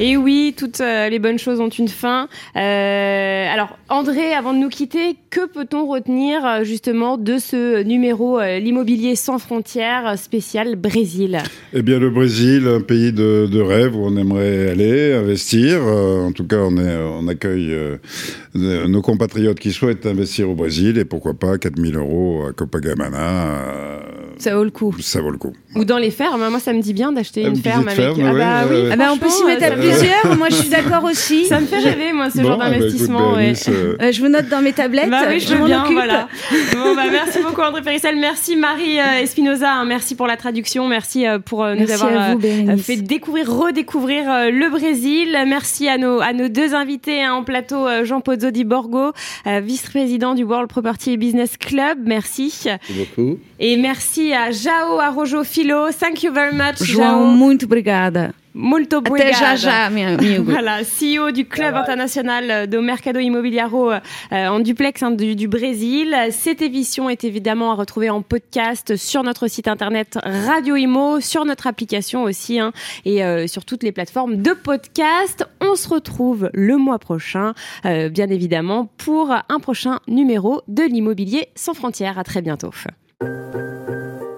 Et 0.00 0.16
oui, 0.16 0.54
toutes 0.56 0.80
euh, 0.80 1.08
les 1.08 1.20
bonnes 1.20 1.38
choses 1.38 1.60
ont 1.60 1.68
une 1.68 1.86
fin. 1.86 2.28
Euh, 2.56 3.46
alors, 3.52 3.78
André, 3.88 4.34
avant 4.34 4.52
de 4.52 4.58
nous 4.58 4.68
quitter, 4.68 5.16
que 5.30 5.46
peut-on 5.46 5.86
retenir 5.86 6.44
euh, 6.44 6.64
justement 6.64 7.16
de 7.16 7.38
ce 7.38 7.80
numéro 7.84 8.40
L'immobilier 8.40 9.14
sans 9.14 9.38
frontières 9.38 10.18
spécial 10.18 10.74
Brésil? 10.74 11.38
Eh 11.72 11.82
bien, 11.82 12.00
le 12.00 12.10
Brésil, 12.10 12.66
un 12.66 12.80
pays 12.80 13.12
de, 13.12 13.46
de, 13.46 13.60
rêve 13.60 13.94
où 13.94 14.04
on 14.04 14.16
aimerait 14.16 14.70
aller 14.70 15.12
investir. 15.12 15.80
en 15.82 16.32
tout 16.32 16.46
cas, 16.46 16.58
on, 16.58 16.76
est, 16.76 16.96
on 16.96 17.28
accueille 17.28 17.72
nos 18.54 19.02
compatriotes 19.02 19.60
qui 19.60 19.70
souhaitent 19.70 20.06
investir 20.06 20.50
au 20.50 20.56
Brésil 20.56 20.98
et 20.98 21.04
pourquoi 21.04 21.34
pas 21.34 21.56
4000 21.56 21.96
euros 21.96 22.46
à 22.48 22.52
Copacabana. 22.52 24.00
ça 24.38 24.56
vaut 24.56 24.64
le 24.64 24.70
coup. 24.70 24.94
Ça 25.00 25.20
vaut 25.20 25.30
le 25.30 25.38
coup. 25.38 25.52
Ou 25.76 25.84
dans 25.84 25.98
les 25.98 26.10
fermes. 26.10 26.48
Moi, 26.48 26.58
ça 26.58 26.72
me 26.72 26.80
dit 26.80 26.94
bien 26.94 27.12
d'acheter 27.12 27.42
une, 27.42 27.56
ferme 27.56 27.88
avec. 27.88 28.16
ah 28.18 28.32
bah, 28.32 28.64
oui, 28.68 28.88
ah 28.90 28.96
bah, 28.96 29.10
on 29.12 29.18
peut 29.18 29.28
s'y 29.28 29.44
mettre 29.44 29.64
à 29.64 29.83
plusieurs. 29.90 30.36
moi, 30.36 30.48
je 30.50 30.54
suis 30.54 30.68
d'accord 30.68 31.04
aussi. 31.04 31.46
Ça 31.46 31.60
me 31.60 31.66
fait 31.66 31.78
rêver, 31.78 32.12
moi, 32.12 32.30
ce 32.30 32.42
genre 32.42 32.58
bah, 32.58 32.70
d'investissement. 32.70 33.36
Euh, 33.36 33.52
euh, 33.68 34.12
je 34.12 34.20
vous 34.20 34.28
note 34.28 34.48
dans 34.48 34.62
mes 34.62 34.72
tablettes. 34.72 35.10
Bah 35.10 35.22
oui, 35.28 35.40
je, 35.40 35.54
veux 35.54 35.64
bien, 35.64 35.84
voilà. 35.90 36.28
bon, 36.72 36.94
bah, 36.94 37.02
merci 37.10 37.40
beaucoup, 37.40 37.60
André 37.60 37.82
Périssel. 37.82 38.16
Merci, 38.16 38.56
Marie 38.56 38.98
euh, 38.98 39.22
Espinoza. 39.22 39.72
Hein. 39.72 39.84
merci 39.84 40.14
pour 40.14 40.26
la 40.26 40.36
traduction. 40.36 40.88
Merci 40.88 41.24
pour 41.44 41.66
nous 41.66 41.90
avoir 41.90 42.36
fait 42.78 42.96
découvrir, 42.96 43.50
redécouvrir 43.50 44.24
le 44.50 44.70
Brésil. 44.70 45.36
Merci 45.46 45.88
à 45.88 45.98
nos, 45.98 46.20
à 46.20 46.32
nos 46.32 46.48
deux 46.48 46.74
invités 46.74 47.22
hein, 47.22 47.34
en 47.34 47.44
plateau, 47.44 47.86
Jean 48.04 48.20
Pozzo 48.20 48.50
di 48.50 48.64
Borgo, 48.64 49.12
vice-président 49.46 50.34
du 50.34 50.44
World 50.44 50.68
Property 50.68 51.16
Business 51.16 51.56
Club. 51.56 51.98
Merci. 52.04 52.34
Merci 52.34 52.78
beaucoup. 52.92 53.38
Et 53.58 53.76
merci 53.76 54.32
à 54.32 54.50
Jao 54.50 54.98
Arrojo 54.98 55.44
Filo. 55.44 55.90
Thank 55.92 56.22
you 56.22 56.32
very 56.32 56.54
much, 56.54 56.82
João. 56.82 57.26
Muito 57.26 57.64
obrigada. 57.64 57.64
Muito 57.64 57.64
obrigada. 57.64 58.43
Meu 58.54 60.06
amigo. 60.06 60.44
Voilà, 60.44 60.82
CEO 60.84 61.32
du 61.32 61.44
Club 61.44 61.74
international 61.74 62.68
de 62.68 62.78
Mercado 62.78 63.18
Imobiliaro 63.18 63.90
euh, 63.90 63.98
en 64.30 64.60
duplex 64.60 65.02
hein, 65.02 65.10
du, 65.10 65.34
du, 65.34 65.48
Brésil. 65.48 66.16
Cette 66.30 66.62
émission 66.62 67.10
est 67.10 67.24
évidemment 67.24 67.72
à 67.72 67.74
retrouver 67.74 68.10
en 68.10 68.22
podcast 68.22 68.94
sur 68.94 69.24
notre 69.24 69.48
site 69.48 69.66
internet 69.66 70.18
Radio 70.22 70.76
Imo, 70.76 71.20
sur 71.20 71.44
notre 71.44 71.66
application 71.66 72.22
aussi 72.22 72.60
hein, 72.60 72.72
et 73.04 73.24
euh, 73.24 73.48
sur 73.48 73.64
toutes 73.64 73.82
les 73.82 73.90
plateformes 73.90 74.36
de 74.36 74.52
podcast. 74.52 75.44
On 75.60 75.74
se 75.74 75.88
retrouve 75.88 76.48
le 76.54 76.76
mois 76.76 77.00
prochain, 77.00 77.54
euh, 77.84 78.08
bien 78.08 78.28
évidemment, 78.28 78.88
pour 78.98 79.32
un 79.32 79.58
prochain 79.58 79.98
numéro 80.06 80.62
de 80.68 80.84
l'immobilier 80.84 81.48
sans 81.56 81.74
frontières. 81.74 82.20
À 82.20 82.24
très 82.24 82.40
bientôt. 82.40 82.70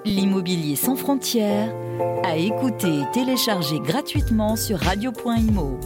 L'immobilier 0.06 0.76
sans 0.76 0.94
frontières, 0.94 1.74
à 2.22 2.36
écouter 2.36 3.00
et 3.00 3.10
télécharger 3.12 3.80
gratuitement 3.80 4.54
sur 4.54 4.78
radio.imo. 4.78 5.80